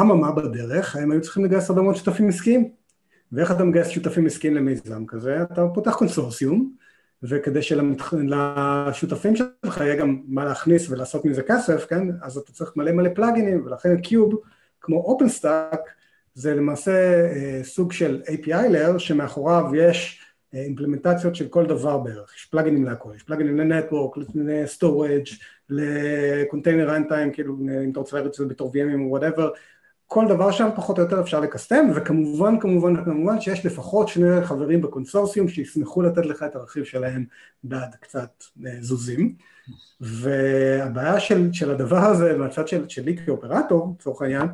אממה 0.00 0.32
בדרך, 0.32 0.96
הם 0.96 1.10
היו 1.10 1.20
צריכים 1.20 1.44
לגייס 1.44 1.70
הרבה 1.70 1.82
מאוד 1.82 1.96
שותפים 1.96 2.28
עסקיים. 2.28 2.81
ואיך 3.32 3.50
אתה 3.50 3.64
מגייס 3.64 3.88
שותפים 3.88 4.26
עסקיים 4.26 4.54
למיזם 4.54 5.06
כזה? 5.06 5.42
אתה 5.42 5.66
פותח 5.74 5.94
קונסורסיום, 5.94 6.72
וכדי 7.22 7.62
שלשותפים 7.62 9.36
שלך 9.36 9.80
יהיה 9.80 9.96
גם 9.96 10.22
מה 10.26 10.44
להכניס 10.44 10.90
ולעשות 10.90 11.24
מזה 11.24 11.42
כסף, 11.42 11.86
כן? 11.86 12.08
אז 12.22 12.36
אתה 12.36 12.52
צריך 12.52 12.72
מלא 12.76 12.92
מלא 12.92 13.10
פלאגינים, 13.14 13.66
ולכן 13.66 14.00
קיוב, 14.00 14.40
כמו 14.80 15.18
OpenStack, 15.18 15.78
זה 16.34 16.54
למעשה 16.54 17.24
אה, 17.32 17.60
סוג 17.64 17.92
של 17.92 18.22
API 18.26 18.48
layer 18.48 18.98
שמאחוריו 18.98 19.64
יש 19.74 20.20
אה, 20.54 20.62
אימפלמנטציות 20.62 21.34
של 21.34 21.48
כל 21.48 21.66
דבר 21.66 21.98
בערך, 21.98 22.34
יש 22.36 22.44
פלאגינים 22.44 22.84
להכל, 22.84 23.10
יש 23.16 23.22
פלאגינים 23.22 23.58
לנטוורק, 23.58 24.16
לסטורג', 24.34 25.28
ל 25.70 25.82
container 25.82 26.90
runtime, 26.90 27.32
כאילו 27.32 27.58
אם 27.84 27.90
אתה 27.90 28.00
רוצה 28.00 28.16
להריץ 28.16 28.40
את 28.40 28.46
זה 28.46 28.54
בתור 28.54 28.72
VM 28.72 28.86
ים 28.86 29.00
או 29.00 29.10
whatever, 29.10 29.50
כל 30.12 30.28
דבר 30.28 30.50
שם 30.50 30.68
פחות 30.76 30.98
או 30.98 31.02
יותר 31.02 31.20
אפשר 31.20 31.40
לקסטם, 31.40 31.90
וכמובן, 31.94 32.60
כמובן, 32.60 33.04
כמובן 33.04 33.40
שיש 33.40 33.66
לפחות 33.66 34.08
שני 34.08 34.44
חברים 34.44 34.80
בקונסורציום 34.80 35.48
שישמחו 35.48 36.02
לתת 36.02 36.26
לך 36.26 36.42
את 36.42 36.56
הרכיב 36.56 36.84
שלהם 36.84 37.24
בעד 37.64 37.94
קצת 38.00 38.44
אה, 38.66 38.70
זוזים. 38.80 39.34
והבעיה 40.00 41.20
של, 41.20 41.52
של 41.52 41.70
הדבר 41.70 41.96
הזה 41.96 42.36
מהצד 42.36 42.68
של, 42.68 42.88
שלי 42.88 43.16
כ 43.16 43.31
operator, 43.31 43.96
לצורך 43.98 44.22
העניין, 44.22 44.46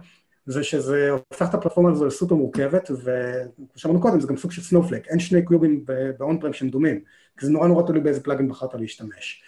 זה 0.46 0.64
שזה 0.64 1.10
הופך 1.10 1.48
את 1.48 1.54
הפלטפורמה 1.54 1.90
הזו 1.90 2.06
לסופר 2.06 2.34
מורכבת, 2.34 2.90
וכמו 2.90 3.66
שאמרנו 3.76 4.00
קודם, 4.00 4.20
זה 4.20 4.26
גם 4.26 4.36
סוג 4.36 4.52
של 4.52 4.62
snowflake, 4.62 5.08
אין 5.08 5.18
שני 5.18 5.46
kube 5.46 5.71
ים 5.71 5.84
באון 6.18 6.40
פרם 6.40 6.52
שהם 6.52 6.68
דומים, 6.68 7.00
כי 7.38 7.46
זה 7.46 7.52
נורא 7.52 7.68
נורא 7.68 7.86
תלוי 7.86 8.00
באיזה 8.00 8.22
פלאגין 8.22 8.48
בחרת 8.48 8.74
להשתמש. 8.74 9.42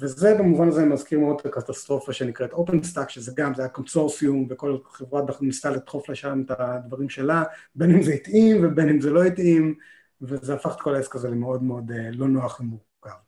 וזה 0.00 0.34
במובן 0.38 0.68
הזה 0.68 0.84
מזכיר 0.84 1.18
מאוד 1.18 1.36
את 1.40 1.46
הקטסטרופה 1.46 2.12
שנקראת 2.12 2.52
OpenStack, 2.52 3.08
שזה 3.08 3.32
גם, 3.36 3.54
זה 3.54 3.62
היה 3.62 3.68
קונסורסיום, 3.68 4.46
וכל 4.50 4.78
חברה 4.90 5.22
ניסתה 5.40 5.70
לדחוף 5.70 6.08
לשם 6.08 6.42
את 6.46 6.50
הדברים 6.58 7.08
שלה, 7.08 7.42
בין 7.74 7.90
אם 7.90 8.02
זה 8.02 8.12
התאים 8.12 8.64
ובין 8.64 8.88
אם 8.88 9.00
זה 9.00 9.10
לא 9.10 9.24
התאים, 9.24 9.74
וזה 10.22 10.54
הפך 10.54 10.74
את 10.76 10.80
כל 10.80 10.94
העסק 10.94 11.14
הזה 11.14 11.28
למאוד 11.28 11.62
מאוד 11.62 11.92
לא 12.12 12.28
נוח 12.28 12.60
ומורכב. 12.60 13.18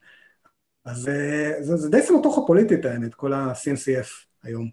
אז 0.85 1.11
זה, 1.61 1.77
זה 1.77 1.89
די 1.91 2.03
סמטוחה 2.03 2.41
פוליטית 2.47 2.85
האמת, 2.85 3.15
כל 3.15 3.33
ה-CNCF 3.33 4.09
היום. 4.43 4.69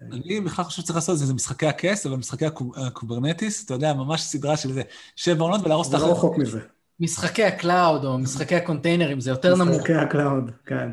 אני 0.00 0.40
בכלל 0.40 0.64
חושב 0.64 0.82
שצריך 0.82 0.96
לעשות 0.96 1.14
את 1.14 1.18
זה, 1.18 1.26
זה 1.26 1.34
משחקי 1.34 1.66
הכס, 1.66 2.06
אבל 2.06 2.16
משחקי 2.16 2.44
ה 2.76 2.83
Kubernetes, 2.83 3.64
אתה 3.64 3.74
יודע, 3.74 3.94
ממש 3.94 4.22
סדרה 4.22 4.56
של 4.56 4.68
איזה 4.68 4.82
שבע 5.16 5.44
עונות 5.44 5.60
ולהרוס 5.64 5.88
את 5.88 5.94
החיים. 5.94 6.08
זה 6.08 6.14
לא 6.14 6.18
רחוק 6.18 6.38
מזה. 6.38 6.60
משחקי 7.00 7.44
ה 7.44 7.54
cloud 7.54 8.04
או 8.04 8.18
משחקי 8.18 8.54
הקונטיינרים, 8.56 9.20
זה 9.20 9.30
יותר 9.30 9.56
נמוך. 9.56 9.76
משחקי 9.76 9.94
ה 9.94 10.02
cloud, 10.02 10.50
כן. 10.66 10.90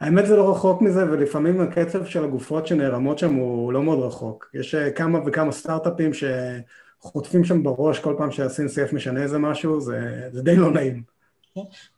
האמת 0.00 0.26
זה 0.26 0.36
לא 0.36 0.50
רחוק 0.50 0.82
מזה, 0.82 1.04
ולפעמים 1.10 1.60
הקצב 1.60 2.04
של 2.04 2.24
הגופות 2.24 2.66
שנערמות 2.66 3.18
שם 3.18 3.34
הוא 3.34 3.72
לא 3.72 3.82
מאוד 3.82 3.98
רחוק. 3.98 4.50
יש 4.54 4.74
אה, 4.74 4.90
כמה 4.90 5.18
וכמה 5.26 5.52
סטארט-אפים 5.52 6.10
שחוטפים 6.14 7.44
שם 7.44 7.62
בראש 7.62 7.98
כל 7.98 8.14
פעם 8.18 8.30
שה-CNCF 8.30 8.94
משנה 8.94 9.22
איזה 9.22 9.38
משהו, 9.38 9.80
זה, 9.80 10.28
זה 10.32 10.42
די 10.42 10.56
לא 10.56 10.70
נעים. 10.70 11.14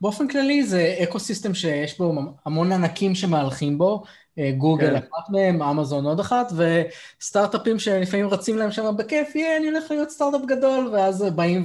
באופן 0.00 0.28
כללי 0.28 0.66
זה 0.66 0.96
ecosystem 1.02 1.54
שיש 1.54 1.98
בו 1.98 2.14
המון 2.46 2.72
ענקים 2.72 3.14
שמהלכים 3.14 3.78
בו, 3.78 4.02
אה, 4.38 4.52
גוגל 4.58 4.90
כן. 4.90 4.96
אחת 4.96 5.30
מהם, 5.30 5.62
אמזון 5.62 6.04
עוד 6.04 6.20
אחת, 6.20 6.52
וסטארט-אפים 6.52 7.78
שלפעמים 7.78 8.28
רצים 8.28 8.58
להם 8.58 8.70
שם 8.70 8.94
בכיף, 8.98 9.36
יהיה, 9.36 9.56
אני 9.56 9.66
הולך 9.66 9.90
להיות 9.90 10.10
סטארט-אפ 10.10 10.40
גדול, 10.46 10.90
ואז 10.92 11.24
באים 11.34 11.64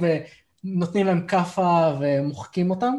ונותנים 0.64 1.06
להם 1.06 1.26
כאפה 1.26 1.94
ומוחקים 2.00 2.70
אותם. 2.70 2.92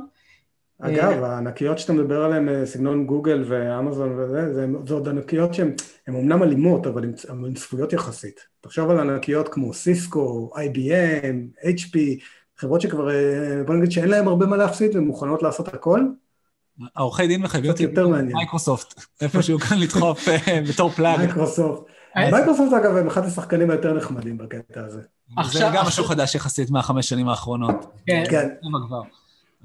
אגב, 0.80 1.24
אה, 1.24 1.34
הענקיות 1.34 1.80
שאתה 1.80 1.94
מדבר 1.94 2.24
עליהן, 2.24 2.50
אה, 2.50 2.66
סגנון 2.66 3.06
גוגל 3.06 3.44
ואמזון 3.48 4.20
וזה, 4.20 4.54
זה, 4.54 4.68
זה 4.88 4.94
עוד 4.94 5.08
ענקיות 5.08 5.54
שהן 5.54 5.76
אומנם 6.08 6.44
אלימות, 6.44 6.88
אבל 6.88 7.04
הן 7.30 7.54
צפויות 7.54 7.94
יחסית. 7.94 8.40
תחשוב 8.62 8.90
על 8.90 9.00
ענקיות 9.00 9.50
כמו 9.50 9.74
סיסקו, 9.74 10.52
IBM, 10.56 11.66
HP, 11.66 11.98
חברות 12.58 12.82
שכבר, 12.82 13.10
בוא 13.66 13.76
נגיד 13.76 13.92
שאין 13.92 14.10
להן 14.10 14.28
הרבה 14.28 14.46
מה 14.46 14.58
להפסיד 14.58 14.96
והן 14.96 15.04
מוכנות 15.04 15.44
לעשות 15.44 15.68
הכל, 15.68 16.02
העורכי 16.96 17.28
דין 17.28 17.42
מחייבים 17.42 17.72
אותי 17.72 17.88
מייקרוסופט, 18.34 19.02
איפשהו 19.22 19.60
כאן 19.60 19.80
לדחוף 19.80 20.28
אה, 20.30 20.62
בתור 20.70 20.90
plug. 20.90 21.18
מייקרוסופט. 21.18 21.84
מייקרוסופט 22.16 22.74
אגב 22.74 22.96
הם 22.96 23.08
אחד 23.08 23.26
השחקנים 23.26 23.70
היותר 23.70 23.94
נחמדים 23.94 24.38
בקטע 24.38 24.86
הזה. 24.86 25.02
זה 25.52 25.66
גם 25.74 25.86
משהו 25.86 26.04
חדש 26.04 26.36
יחסית 26.36 26.70
מהחמש 26.70 27.10
שנים 27.10 27.30
האחרונות. 27.30 27.92
כן. 28.08 28.24
כן. 28.30 28.48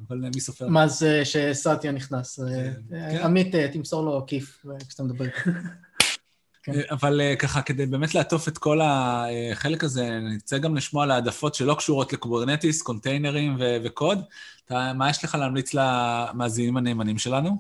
אבל 0.09 0.19
מי 0.35 0.41
סופר? 0.41 0.69
מה 0.69 0.89
זה 0.89 1.25
ש 1.25 1.44
Satya 1.44 1.93
נכנס? 1.93 2.41
כן. 2.41 2.73
אה, 2.93 3.25
עמית, 3.25 3.55
אה, 3.55 3.69
תמסור 3.73 4.05
לו 4.05 4.25
כיף 4.27 4.67
כשאתה 4.89 5.03
מדבר. 5.03 5.25
כן. 6.63 6.73
אבל 6.91 7.21
ככה, 7.39 7.63
כדי 7.63 7.87
באמת 7.87 8.15
לעטוף 8.15 8.49
את 8.49 8.59
כל 8.59 8.81
החלק 8.83 9.85
הזה, 9.85 10.19
נצא 10.21 10.59
גם 10.59 10.77
לשמוע 10.77 11.05
על 11.05 11.11
העדפות 11.11 11.55
שלא 11.55 11.75
קשורות 11.75 12.13
ל 12.13 12.19
Kubernetes, 12.19 12.83
container 12.83 13.43
ים 13.43 13.57
וקוד. 13.85 14.19
אתה, 14.65 14.93
מה 14.95 15.11
יש 15.11 15.25
לך 15.25 15.35
להמליץ 15.35 15.75
למאזינים 15.75 16.77
הנאמנים 16.77 17.19
שלנו? 17.19 17.57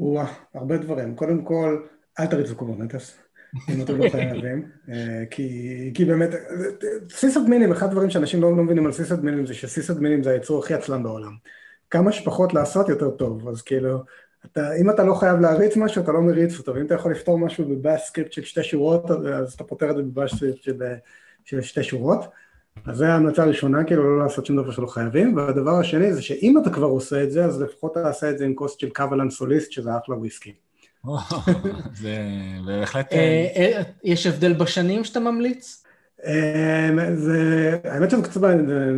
וואה, 0.00 0.26
הרבה 0.54 0.76
דברים. 0.76 1.16
קודם 1.16 1.44
כל, 1.44 1.86
אל 2.18 2.26
תריצו 2.26 2.56
Kubernetes, 2.56 3.18
אם 3.68 3.82
אתם 3.82 3.98
לא 3.98 4.10
חייבים, 4.10 4.66
כי, 5.30 5.90
כי 5.94 6.04
באמת, 6.04 6.30
sysadmin 7.10 7.55
ים, 7.55 7.72
אחד 7.72 7.86
הדברים 7.86 8.10
שאנשים 8.10 8.42
לא, 8.42 8.56
לא 8.56 8.62
מבינים 8.62 8.86
על 8.86 8.92
sysadmin 8.92 9.35
ים 9.35 9.46
זה 9.46 9.54
ש 9.54 9.65
sysadmin 9.65 10.11
ים 10.11 10.22
זה 10.22 10.30
היצור 10.30 10.58
הכי 10.58 10.74
עצלן 10.74 11.02
בעולם. 11.02 11.32
כמה 11.90 12.12
שפחות 12.12 12.54
לעשות 12.54 12.88
יותר 12.88 13.10
טוב, 13.10 13.48
אז 13.48 13.62
כאילו, 13.62 13.98
אתה, 14.46 14.76
אם 14.76 14.90
אתה 14.90 15.04
לא 15.04 15.14
חייב 15.14 15.40
להריץ 15.40 15.76
משהו, 15.76 16.02
אתה 16.02 16.12
לא 16.12 16.20
מריץ 16.20 16.58
אותו, 16.58 16.74
ואם 16.74 16.86
אתה 16.86 16.94
יכול 16.94 17.12
לפתור 17.12 17.38
משהו 17.38 17.68
ב 17.68 17.76
bash 17.76 18.06
script 18.06 18.32
של 18.32 18.44
שתי 18.44 18.62
שורות, 18.62 19.10
אז 19.10 19.52
אתה 19.52 19.64
פותר 19.64 19.90
את 19.90 19.96
זה 19.96 20.02
ב 20.02 20.08
bash 20.08 20.34
script 20.34 20.62
של, 20.62 20.82
של 21.44 21.60
שתי 21.60 21.82
שורות. 21.82 22.24
אז 22.86 22.96
זו 22.96 23.04
ההמלצה 23.04 23.42
הראשונה, 23.42 23.84
כאילו 23.84 24.16
לא 24.16 24.22
לעשות 24.24 24.46
שום 24.46 24.56
דבר 24.56 24.70
שלא 24.70 24.86
חייבים, 24.86 25.36
והדבר 25.36 25.78
השני 25.80 26.12
זה 26.12 26.22
שאם 26.22 26.58
אתה 26.62 26.70
כבר 26.70 26.86
עושה 26.86 27.22
את 27.22 27.30
זה, 27.30 27.44
אז 27.44 27.62
לפחות 27.62 27.94
תעשה 27.94 28.30
את 28.30 28.38
זה 28.38 28.44
עם 28.44 28.54
כוס 28.54 28.76
של 28.78 28.90
קוולן 28.90 29.30
סוליסט, 29.30 29.72
שזה 29.72 29.90
אחלה 29.96 30.16
וויסקי. 30.16 30.54
זה 32.00 32.18
בהחלט... 32.66 33.12
אה, 33.12 33.46
אה, 33.56 33.82
יש 34.04 34.26
הבדל 34.26 34.52
בשנים 34.52 35.04
שאתה 35.04 35.20
ממליץ? 35.20 35.84
אה, 36.24 36.88
האמת 37.84 38.10
שזה 38.10 38.22
קצת, 38.22 38.40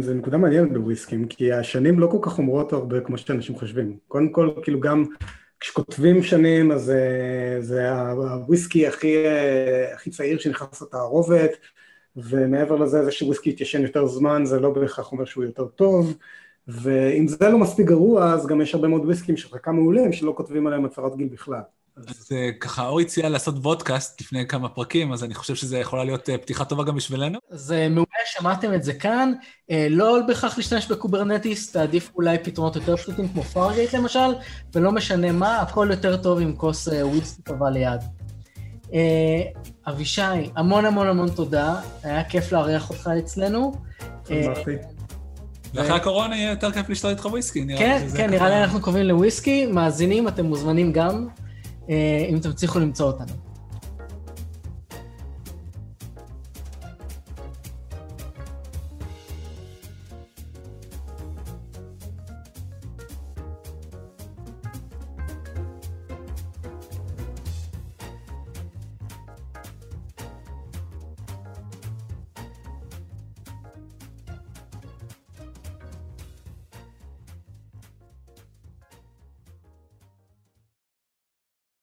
זה 0.00 0.14
נקודה 0.14 0.36
מעניינת 0.36 0.72
בוויסקים, 0.72 1.26
כי 1.26 1.52
השנים 1.52 1.98
לא 1.98 2.06
כל 2.06 2.18
כך 2.22 2.38
אומרות 2.38 2.72
הרבה 2.72 3.00
כמו 3.00 3.18
שאנשים 3.18 3.56
חושבים. 3.58 3.96
קודם 4.08 4.28
כל, 4.28 4.50
כאילו 4.62 4.80
גם 4.80 5.04
כשכותבים 5.60 6.22
שנים, 6.22 6.72
אז 6.72 6.92
זה 7.60 7.90
הוויסקי 7.90 8.86
הכי 8.86 10.10
צעיר 10.10 10.38
שנכנס 10.38 10.82
לתערובת, 10.82 11.50
ומעבר 12.16 12.76
לזה, 12.76 13.04
זה 13.04 13.12
שוויסקי 13.12 13.50
יתיישן 13.50 13.82
יותר 13.82 14.06
זמן, 14.06 14.44
זה 14.44 14.60
לא 14.60 14.70
בהכרח 14.70 15.12
אומר 15.12 15.24
שהוא 15.24 15.44
יותר 15.44 15.66
טוב, 15.66 16.16
ואם 16.68 17.28
זה 17.28 17.48
לא 17.48 17.58
מספיק 17.58 17.86
גרוע, 17.86 18.32
אז 18.32 18.46
גם 18.46 18.60
יש 18.60 18.74
הרבה 18.74 18.88
מאוד 18.88 19.04
וויסקים 19.04 19.36
של 19.36 19.48
חלקם 19.48 19.74
מעולים, 19.74 20.12
שלא 20.12 20.32
כותבים 20.36 20.66
עליהם 20.66 20.84
הצהרת 20.84 21.16
גיל 21.16 21.28
בכלל. 21.28 21.60
אז 22.08 22.28
אה, 22.32 22.50
ככה, 22.60 22.86
אור 22.86 23.00
הציע 23.00 23.28
לעשות 23.28 23.54
vodcast 23.54 24.20
לפני 24.20 24.46
כמה 24.46 24.68
פרקים, 24.68 25.12
אז 25.12 25.24
אני 25.24 25.34
חושב 25.34 25.54
שזה 25.54 25.78
יכולה 25.78 26.04
להיות 26.04 26.30
אה, 26.30 26.38
פתיחה 26.38 26.64
טובה 26.64 26.84
גם 26.84 26.96
בשבילנו. 26.96 27.38
זה 27.50 27.88
מעולה, 27.90 28.06
שמעתם 28.24 28.74
את 28.74 28.82
זה 28.82 28.94
כאן. 28.94 29.32
אה, 29.70 29.86
לא 29.90 30.18
בהכרח 30.26 30.56
להשתמש 30.56 30.86
ב 30.86 30.93
Kubernetes, 30.93 31.72
תעדיף 31.72 32.10
אולי 32.14 32.38
פתרונות 32.38 32.76
יותר 32.76 32.96
פשוטים 32.96 33.28
כמו 33.28 33.42
Fargate 33.42 33.92
למשל, 33.94 34.34
ולא 34.74 34.92
משנה 34.92 35.32
מה, 35.32 35.60
הכל 35.60 35.88
יותר 35.90 36.16
טוב 36.16 36.38
עם 36.38 36.56
כוס 36.56 36.88
וויסקי 36.88 37.42
טובה 37.42 37.70
ליד. 37.70 38.00
אה, 38.94 39.42
אבישי, 39.88 40.22
המון 40.56 40.84
המון 40.84 41.06
המון 41.06 41.30
תודה, 41.30 41.80
היה 42.02 42.24
כיף 42.24 42.52
לארח 42.52 42.90
אותך 42.90 43.10
אצלנו. 43.18 43.72
ואחרי 45.74 45.96
הקורונה 45.96 46.36
יהיה 46.36 46.50
יותר 46.50 46.72
כיף 46.72 46.88
לשתות 46.88 47.10
איתך 47.10 47.24
וויסקי, 47.24 47.64
נראה 47.64 47.78
כן, 47.78 48.02
לי 48.06 48.16
כן, 48.16 48.30
נראה 48.30 48.48
לי 48.48 48.62
אנחנו 48.62 48.80
קובעים 48.80 49.06
לוויסקי, 49.06 49.66
מאזינים, 49.66 50.28
אתם 50.28 50.44
מוזמנים 50.44 50.92
גם, 50.92 51.26
אה, 51.26 51.49
אם 52.28 52.36
אתם 52.36 52.52
תצליחו 52.52 52.78
למצוא 52.78 53.06
אותנו. 53.06 53.49